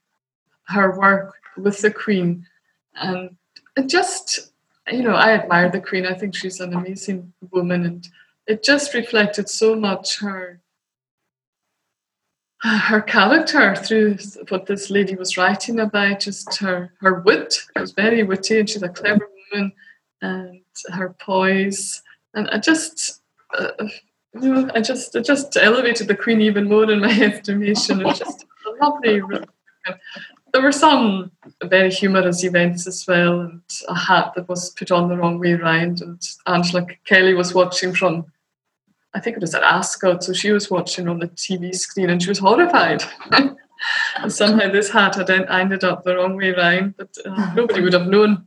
her 0.68 0.96
work 0.96 1.34
with 1.56 1.80
the 1.80 1.90
Queen. 1.90 2.46
And 2.94 3.36
it 3.76 3.88
just, 3.88 4.52
you 4.92 5.02
know, 5.02 5.14
I 5.14 5.32
admire 5.32 5.68
the 5.68 5.80
Queen. 5.80 6.06
I 6.06 6.14
think 6.14 6.36
she's 6.36 6.60
an 6.60 6.74
amazing 6.74 7.32
woman. 7.50 7.84
And 7.84 8.08
it 8.46 8.62
just 8.62 8.94
reflected 8.94 9.48
so 9.48 9.74
much 9.74 10.20
her 10.20 10.60
her 12.62 13.00
character 13.00 13.76
through 13.76 14.18
what 14.48 14.66
this 14.66 14.90
lady 14.90 15.14
was 15.14 15.36
writing 15.36 15.80
about, 15.80 16.20
just 16.20 16.56
her, 16.58 16.92
her 17.00 17.20
wit. 17.20 17.54
She 17.54 17.80
was 17.80 17.92
very 17.92 18.22
witty 18.22 18.60
and 18.60 18.68
she's 18.68 18.82
a 18.82 18.88
clever 18.88 19.28
woman 19.52 19.72
and 20.22 20.60
her 20.90 21.14
poise. 21.20 22.02
And 22.34 22.48
I 22.50 22.58
just, 22.58 23.20
uh, 23.56 23.70
you 24.34 24.54
know, 24.54 24.70
I 24.74 24.80
just, 24.80 25.14
I 25.14 25.20
just 25.20 25.56
elevated 25.56 26.08
the 26.08 26.16
Queen 26.16 26.40
even 26.40 26.68
more 26.68 26.90
in 26.90 27.00
my 27.00 27.10
estimation. 27.20 28.04
It's 28.04 28.18
just 28.18 28.44
a 28.66 28.84
lovely. 28.84 29.20
There 30.52 30.62
were 30.62 30.72
some 30.72 31.30
very 31.64 31.90
humorous 31.90 32.42
events 32.42 32.86
as 32.86 33.04
well, 33.06 33.40
and 33.40 33.60
a 33.88 33.94
hat 33.94 34.32
that 34.34 34.48
was 34.48 34.70
put 34.70 34.90
on 34.90 35.08
the 35.08 35.16
wrong 35.16 35.38
way 35.38 35.54
round. 35.54 36.00
And 36.00 36.20
Angela 36.46 36.86
Kelly 37.04 37.34
was 37.34 37.54
watching 37.54 37.94
from 37.94 38.24
I 39.18 39.20
think 39.20 39.36
it 39.36 39.40
was 39.40 39.54
at 39.56 39.64
Ascot, 39.64 40.22
so 40.22 40.32
she 40.32 40.52
was 40.52 40.70
watching 40.70 41.08
on 41.08 41.18
the 41.18 41.26
TV 41.26 41.74
screen 41.74 42.08
and 42.08 42.22
she 42.22 42.28
was 42.28 42.38
horrified. 42.38 43.02
and 44.16 44.32
somehow 44.32 44.70
this 44.70 44.92
hat 44.92 45.16
had 45.16 45.28
ended 45.28 45.82
up 45.82 46.04
the 46.04 46.14
wrong 46.14 46.36
way 46.36 46.52
round, 46.52 46.94
but 46.96 47.08
uh, 47.26 47.52
nobody 47.56 47.80
would 47.80 47.94
have 47.94 48.06
known, 48.06 48.46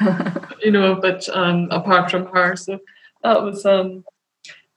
you 0.62 0.70
know. 0.70 0.94
But 0.94 1.28
um, 1.28 1.68
apart 1.70 2.10
from 2.10 2.24
her, 2.28 2.56
so 2.56 2.78
that 3.22 3.42
was 3.42 3.66
um, 3.66 4.02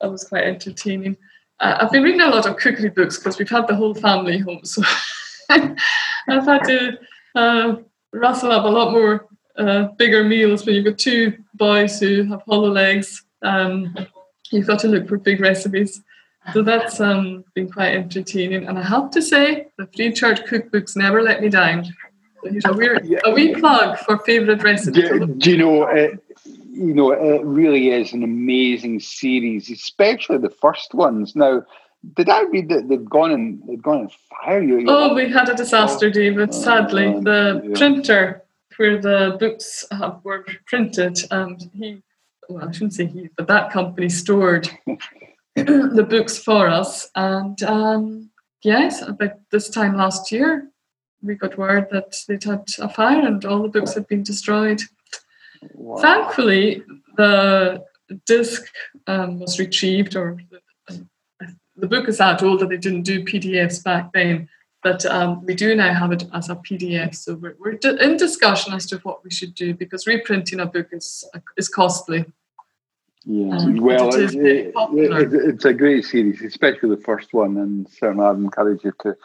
that 0.01 0.11
was 0.11 0.25
quite 0.25 0.43
entertaining. 0.43 1.15
Uh, 1.61 1.77
I've 1.79 1.91
been 1.91 2.03
reading 2.03 2.19
a 2.19 2.29
lot 2.29 2.45
of 2.45 2.57
cookery 2.57 2.89
books 2.89 3.17
because 3.17 3.39
we've 3.39 3.49
had 3.49 3.67
the 3.67 3.75
whole 3.75 3.95
family 3.95 4.37
home, 4.37 4.65
so 4.65 4.83
I've 5.49 6.45
had 6.45 6.65
to 6.65 6.97
uh, 7.35 7.75
rustle 8.11 8.51
up 8.51 8.65
a 8.65 8.67
lot 8.67 8.91
more 8.91 9.27
uh, 9.57 9.83
bigger 9.97 10.25
meals 10.25 10.65
when 10.65 10.75
you've 10.75 10.83
got 10.83 10.97
two 10.97 11.37
boys 11.53 12.01
who 12.01 12.23
have 12.23 12.41
hollow 12.41 12.69
legs. 12.69 13.23
Um, 13.43 13.95
you've 14.51 14.67
got 14.67 14.79
to 14.79 14.87
look 14.87 15.07
for 15.07 15.17
big 15.17 15.39
recipes. 15.39 16.01
So 16.53 16.63
that's 16.63 16.99
um, 16.99 17.43
been 17.53 17.69
quite 17.71 17.95
entertaining. 17.95 18.67
And 18.67 18.77
I 18.77 18.81
have 18.83 19.11
to 19.11 19.21
say, 19.21 19.67
the 19.77 19.87
Free 19.95 20.11
Church 20.11 20.41
cookbooks 20.41 20.95
never 20.95 21.21
let 21.21 21.41
me 21.41 21.49
down. 21.49 21.85
So 22.61 22.71
a, 22.71 22.73
wee, 22.73 23.19
a 23.23 23.31
wee 23.31 23.53
plug 23.53 23.99
for 23.99 24.17
favourite 24.19 24.63
recipes. 24.63 25.09
Do, 25.09 25.27
do 25.27 25.51
you 25.51 25.57
know, 25.57 25.87
it, 25.87 26.19
you 26.71 26.93
know, 26.95 27.11
it 27.11 27.43
really 27.43 27.91
is 27.91 28.13
an 28.13 28.23
amazing 28.23 28.99
series, 28.99 29.69
especially 29.69 30.39
the 30.39 30.49
first 30.49 30.95
ones. 30.95 31.35
Now, 31.35 31.63
did 32.15 32.29
I 32.29 32.41
read 32.45 32.69
that 32.69 32.89
they've 32.89 33.05
gone 33.07 33.29
and 33.29 33.61
they've 33.67 33.81
gone 33.81 33.99
and 33.99 34.11
fire 34.11 34.63
you? 34.63 34.85
Oh, 34.87 35.13
we 35.13 35.29
had 35.29 35.49
a 35.49 35.53
disaster, 35.53 36.09
David. 36.09 36.49
Oh, 36.49 36.51
Sadly, 36.51 37.19
the 37.21 37.61
yeah. 37.63 37.77
printer 37.77 38.41
where 38.77 38.99
the 38.99 39.37
books 39.39 39.85
have, 39.91 40.21
were 40.23 40.43
printed, 40.65 41.19
and 41.29 41.69
he 41.75 42.01
well, 42.53 42.67
I 42.67 42.71
shouldn't 42.71 42.93
say 42.93 43.05
he, 43.05 43.29
but 43.35 43.47
that 43.47 43.71
company 43.71 44.09
stored 44.09 44.69
the 45.55 46.07
books 46.07 46.37
for 46.37 46.67
us. 46.67 47.09
And 47.15 47.61
um, 47.63 48.29
yes, 48.63 49.01
about 49.01 49.33
this 49.51 49.69
time 49.69 49.95
last 49.95 50.31
year, 50.31 50.69
we 51.21 51.35
got 51.35 51.57
word 51.57 51.87
that 51.91 52.15
they'd 52.27 52.43
had 52.43 52.65
a 52.79 52.89
fire 52.89 53.25
and 53.25 53.43
all 53.45 53.61
the 53.61 53.67
books 53.67 53.93
had 53.93 54.07
been 54.07 54.23
destroyed. 54.23 54.81
Wow. 55.73 56.01
Thankfully, 56.01 56.83
the 57.17 57.83
disc 58.25 58.63
um, 59.07 59.39
was 59.39 59.59
retrieved, 59.59 60.15
or 60.15 60.37
the, 60.89 61.05
the 61.75 61.87
book 61.87 62.07
is 62.07 62.17
that 62.17 62.41
old 62.41 62.59
that 62.61 62.69
they 62.69 62.77
didn't 62.77 63.03
do 63.03 63.23
PDFs 63.23 63.83
back 63.83 64.11
then. 64.13 64.49
But 64.83 65.05
um, 65.05 65.45
we 65.45 65.53
do 65.53 65.75
now 65.75 65.93
have 65.93 66.11
it 66.11 66.23
as 66.33 66.49
a 66.49 66.55
PDF, 66.55 67.13
so 67.13 67.35
we're, 67.35 67.55
we're 67.59 67.73
in 67.73 68.17
discussion 68.17 68.73
as 68.73 68.87
to 68.87 68.97
what 68.99 69.23
we 69.23 69.29
should 69.29 69.53
do 69.53 69.75
because 69.75 70.07
reprinting 70.07 70.59
a 70.59 70.65
book 70.65 70.87
is 70.91 71.23
is 71.55 71.69
costly. 71.69 72.25
Yeah, 73.25 73.55
um, 73.55 73.75
well, 73.77 74.09
it 74.15 74.33
it, 74.33 74.73
it, 74.75 75.33
it's 75.33 75.65
a 75.65 75.73
great 75.73 76.05
series, 76.05 76.41
especially 76.41 76.89
the 76.89 77.01
first 77.01 77.33
one, 77.33 77.57
and 77.57 77.87
certainly 77.87 78.25
I'd 78.25 78.35
encourage 78.37 78.83
you 78.83 78.93
to 79.03 79.15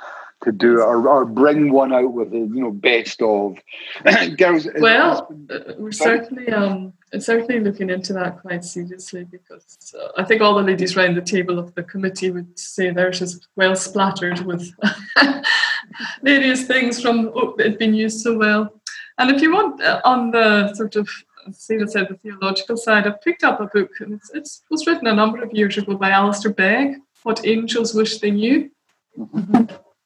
to 0.42 0.52
do 0.52 0.80
or, 0.82 1.08
or 1.08 1.24
bring 1.24 1.72
one 1.72 1.92
out 1.92 2.12
with 2.12 2.30
the 2.30 2.38
you 2.38 2.60
know 2.60 2.70
best 2.70 3.22
of 3.22 3.56
girls. 4.36 4.68
Well, 4.78 5.34
uh, 5.50 5.72
we're 5.78 5.92
certainly 5.92 6.48
um 6.52 6.92
certainly 7.18 7.60
looking 7.60 7.88
into 7.88 8.12
that 8.12 8.40
quite 8.42 8.64
seriously 8.64 9.24
because 9.24 9.94
uh, 9.98 10.08
I 10.20 10.24
think 10.24 10.42
all 10.42 10.54
the 10.54 10.62
ladies 10.62 10.96
around 10.96 11.16
the 11.16 11.22
table 11.22 11.58
of 11.58 11.74
the 11.74 11.82
committee 11.82 12.30
would 12.30 12.58
say 12.58 12.90
theirs 12.90 13.22
is 13.22 13.46
well 13.56 13.76
splattered 13.76 14.40
with 14.40 14.70
various 16.22 16.66
things 16.66 17.00
from 17.00 17.32
oh, 17.34 17.54
it 17.58 17.78
being 17.78 17.94
used 17.94 18.20
so 18.20 18.36
well. 18.36 18.72
And 19.18 19.30
if 19.30 19.40
you 19.40 19.52
want 19.52 19.82
uh, 19.82 20.02
on 20.04 20.32
the 20.32 20.74
sort 20.74 20.96
of 20.96 21.08
Stephen 21.52 21.88
said, 21.88 22.08
the 22.08 22.16
theological 22.16 22.76
side, 22.76 23.06
I've 23.06 23.20
picked 23.20 23.44
up 23.44 23.60
a 23.60 23.66
book, 23.66 23.90
and 24.00 24.14
it's, 24.14 24.30
it's, 24.34 24.62
it 24.62 24.70
was 24.70 24.86
written 24.86 25.06
a 25.06 25.14
number 25.14 25.42
of 25.42 25.52
years 25.52 25.76
ago 25.78 25.96
by 25.96 26.10
Alistair 26.10 26.52
Begg, 26.52 26.96
What 27.22 27.46
Angels 27.46 27.94
Wish 27.94 28.18
They 28.18 28.30
Knew. 28.30 28.70
Mm-hmm. 29.18 29.64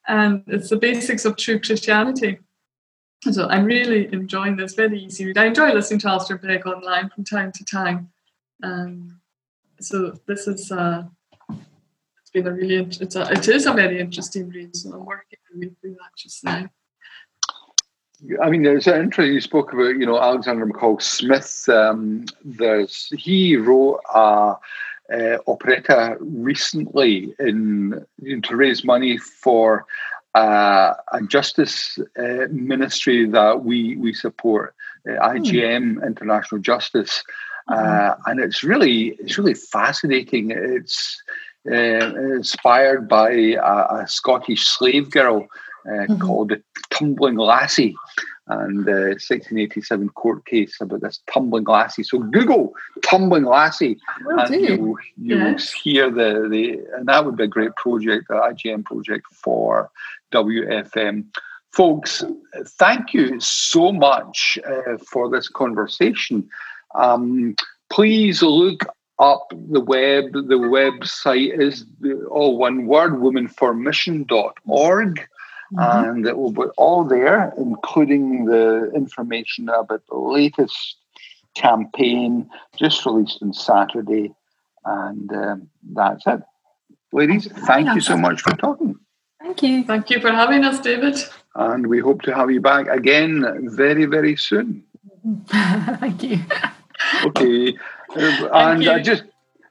And 0.09 0.43
it's 0.47 0.71
the 0.71 0.77
basics 0.77 1.25
of 1.25 1.37
true 1.37 1.61
Christianity. 1.61 2.39
So 3.31 3.47
I'm 3.49 3.65
really 3.65 4.13
enjoying 4.13 4.57
this, 4.57 4.75
very 4.75 4.99
easy 4.99 5.27
read. 5.27 5.39
I 5.39 5.45
enjoy 5.45 5.73
listening 5.73 6.01
to 6.01 6.09
Alistair 6.09 6.39
Begg 6.39 6.67
online 6.67 7.11
from 7.11 7.25
time 7.25 7.53
to 7.53 7.65
time. 7.65 8.11
Um, 8.63 9.21
so 9.81 10.19
this 10.27 10.49
is, 10.49 10.73
uh, 10.73 11.05
it's 11.51 12.31
been 12.33 12.47
a 12.47 12.53
really, 12.53 12.77
it's 12.77 13.17
a, 13.17 13.31
it 13.31 13.47
is 13.49 13.67
a 13.67 13.73
very 13.73 14.01
interesting 14.01 14.49
read, 14.49 14.75
so 14.75 14.93
I'm 14.95 15.05
working 15.05 15.39
through 15.53 15.71
that 15.83 16.17
just 16.17 16.43
now. 16.45 16.69
I 18.43 18.51
mean, 18.51 18.63
there's 18.63 18.87
an 18.87 19.01
interesting. 19.01 19.35
You 19.35 19.41
spoke 19.41 19.73
about, 19.73 19.97
you 19.97 20.07
know, 20.07 20.21
Alexander 20.21 20.67
McCall 20.67 21.01
Smith. 21.01 21.69
Um, 21.69 22.27
there's 22.45 23.09
he 23.17 23.57
wrote 23.57 24.01
a, 24.15 24.55
a 25.11 25.39
operetta 25.47 26.17
recently 26.21 27.35
in, 27.39 28.05
in, 28.23 28.43
to 28.43 28.57
raise 28.57 28.85
money 28.85 29.17
for 29.17 29.87
uh, 30.35 30.95
a 31.13 31.23
justice 31.23 31.99
uh, 32.19 32.47
ministry 32.51 33.27
that 33.27 33.65
we 33.65 33.97
we 33.97 34.13
support, 34.13 34.75
uh, 35.09 35.13
IJM 35.29 35.95
hmm. 35.95 36.05
International 36.05 36.61
Justice, 36.61 37.25
mm-hmm. 37.71 38.21
and 38.31 38.39
it's 38.39 38.63
really 38.63 39.17
it's 39.19 39.39
really 39.39 39.55
fascinating. 39.55 40.51
It's 40.51 41.23
uh, 41.71 41.75
inspired 41.75 43.09
by 43.09 43.31
a, 43.31 44.03
a 44.03 44.05
Scottish 44.07 44.67
slave 44.67 45.11
girl 45.11 45.43
uh, 45.43 45.47
mm-hmm. 45.87 46.19
called 46.19 46.51
the 46.51 46.63
Tumbling 46.91 47.37
Lassie 47.37 47.97
and 48.51 48.85
the 48.85 49.17
1687 49.21 50.09
court 50.11 50.45
case 50.45 50.77
about 50.81 51.01
this 51.03 51.21
tumbling 51.33 51.65
lassie. 51.65 52.03
So 52.03 52.19
Google 52.19 52.75
tumbling 53.05 53.45
lassie, 53.45 53.97
and 54.27 54.55
you, 54.55 54.99
you 55.17 55.37
will 55.37 55.57
hear 55.83 56.11
the, 56.11 56.49
the 56.51 56.81
and 56.97 57.07
that 57.07 57.25
would 57.25 57.37
be 57.37 57.45
a 57.45 57.49
great 57.49 57.75
project, 57.77 58.27
the 58.29 58.35
IJM 58.35 58.85
project 58.85 59.27
for 59.33 59.91
WFM. 60.33 61.27
Folks, 61.73 62.25
thank 62.67 63.15
you 63.15 63.39
so 63.39 63.93
much 63.93 64.59
uh, 64.67 64.99
for 65.09 65.31
this 65.31 65.49
conversation. 65.49 66.49
Um, 66.97 67.55
please 67.89 68.43
look 68.43 68.85
up 69.21 69.53
the 69.53 69.81
web. 69.81 70.33
The 70.33 70.59
website 70.59 71.57
is 71.61 71.85
all 72.29 72.59
one 72.59 72.87
word, 72.87 73.13
womenformission.org. 73.13 75.29
Mm-hmm. 75.73 76.09
And 76.09 76.27
it 76.27 76.37
will 76.37 76.53
be 76.53 76.65
all 76.77 77.05
there, 77.05 77.53
including 77.57 78.47
the 78.47 78.91
information 78.95 79.69
about 79.69 80.03
the 80.09 80.17
latest 80.17 80.97
campaign 81.55 82.49
just 82.77 83.05
released 83.07 83.39
on 83.43 83.53
Saturday. 83.53 84.33
And 84.85 85.33
um, 85.33 85.69
that's 85.93 86.27
it. 86.27 86.41
Ladies, 87.13 87.49
thank 87.67 87.95
you 87.95 88.01
so 88.01 88.17
much 88.17 88.41
for 88.41 88.53
talking. 88.57 88.97
Thank 89.41 89.63
you. 89.63 89.85
Thank 89.85 90.11
you 90.11 90.21
for 90.21 90.31
having 90.31 90.65
us, 90.65 90.81
David. 90.81 91.19
And 91.55 91.87
we 91.87 91.99
hope 91.99 92.23
to 92.23 92.35
have 92.35 92.51
you 92.51 92.61
back 92.61 92.87
again 92.89 93.69
very, 93.71 94.07
very 94.07 94.37
soon. 94.37 94.85
thank 95.47 96.23
you. 96.23 96.39
Okay. 97.25 97.77
and 98.17 98.89
I 98.89 99.01
just 99.03 99.25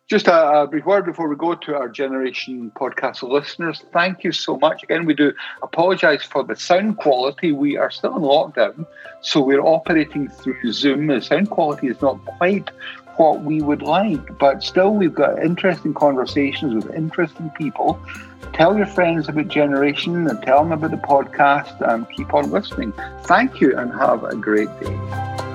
just 0.09 0.27
uh, 0.27 0.31
uh, 0.31 0.35
a, 0.35 0.63
a, 0.63 0.67
brief 0.67 0.85
word 0.85 1.05
before 1.05 1.29
we 1.29 1.35
go 1.35 1.53
to 1.53 1.75
our 1.75 1.87
Generation 1.87 2.71
podcast 2.75 3.21
listeners. 3.21 3.85
Thank 3.93 4.23
you 4.23 4.31
so 4.31 4.57
much. 4.57 4.81
Again, 4.81 5.05
we 5.05 5.13
do 5.13 5.33
apologise 5.61 6.23
for 6.23 6.43
the 6.43 6.55
sound 6.55 6.97
quality. 6.97 7.51
We 7.51 7.77
are 7.77 7.91
still 7.91 8.15
in 8.15 8.23
lockdown, 8.23 8.87
so 9.21 9.39
we're 9.39 9.61
operating 9.61 10.27
through 10.27 10.73
Zoom. 10.73 11.07
The 11.07 11.21
sound 11.21 11.51
quality 11.51 11.87
is 11.87 12.01
not 12.01 12.25
quite 12.25 12.71
what 13.17 13.43
we 13.43 13.61
would 13.61 13.83
like, 13.83 14.39
but 14.39 14.63
still 14.63 14.95
we've 14.95 15.13
got 15.13 15.43
interesting 15.43 15.93
conversations 15.93 16.73
with 16.73 16.95
interesting 16.95 17.51
people. 17.51 17.99
Tell 18.53 18.75
your 18.75 18.87
friends 18.87 19.29
about 19.29 19.49
Generation 19.49 20.27
and 20.27 20.41
tell 20.41 20.63
them 20.63 20.71
about 20.71 20.91
the 20.91 20.97
podcast 20.97 21.87
and 21.87 22.09
keep 22.09 22.33
on 22.33 22.49
listening. 22.49 22.93
Thank 23.23 23.61
you 23.61 23.77
and 23.77 23.91
have 23.93 24.23
a 24.23 24.35
great 24.35 24.69
day. 24.79 25.48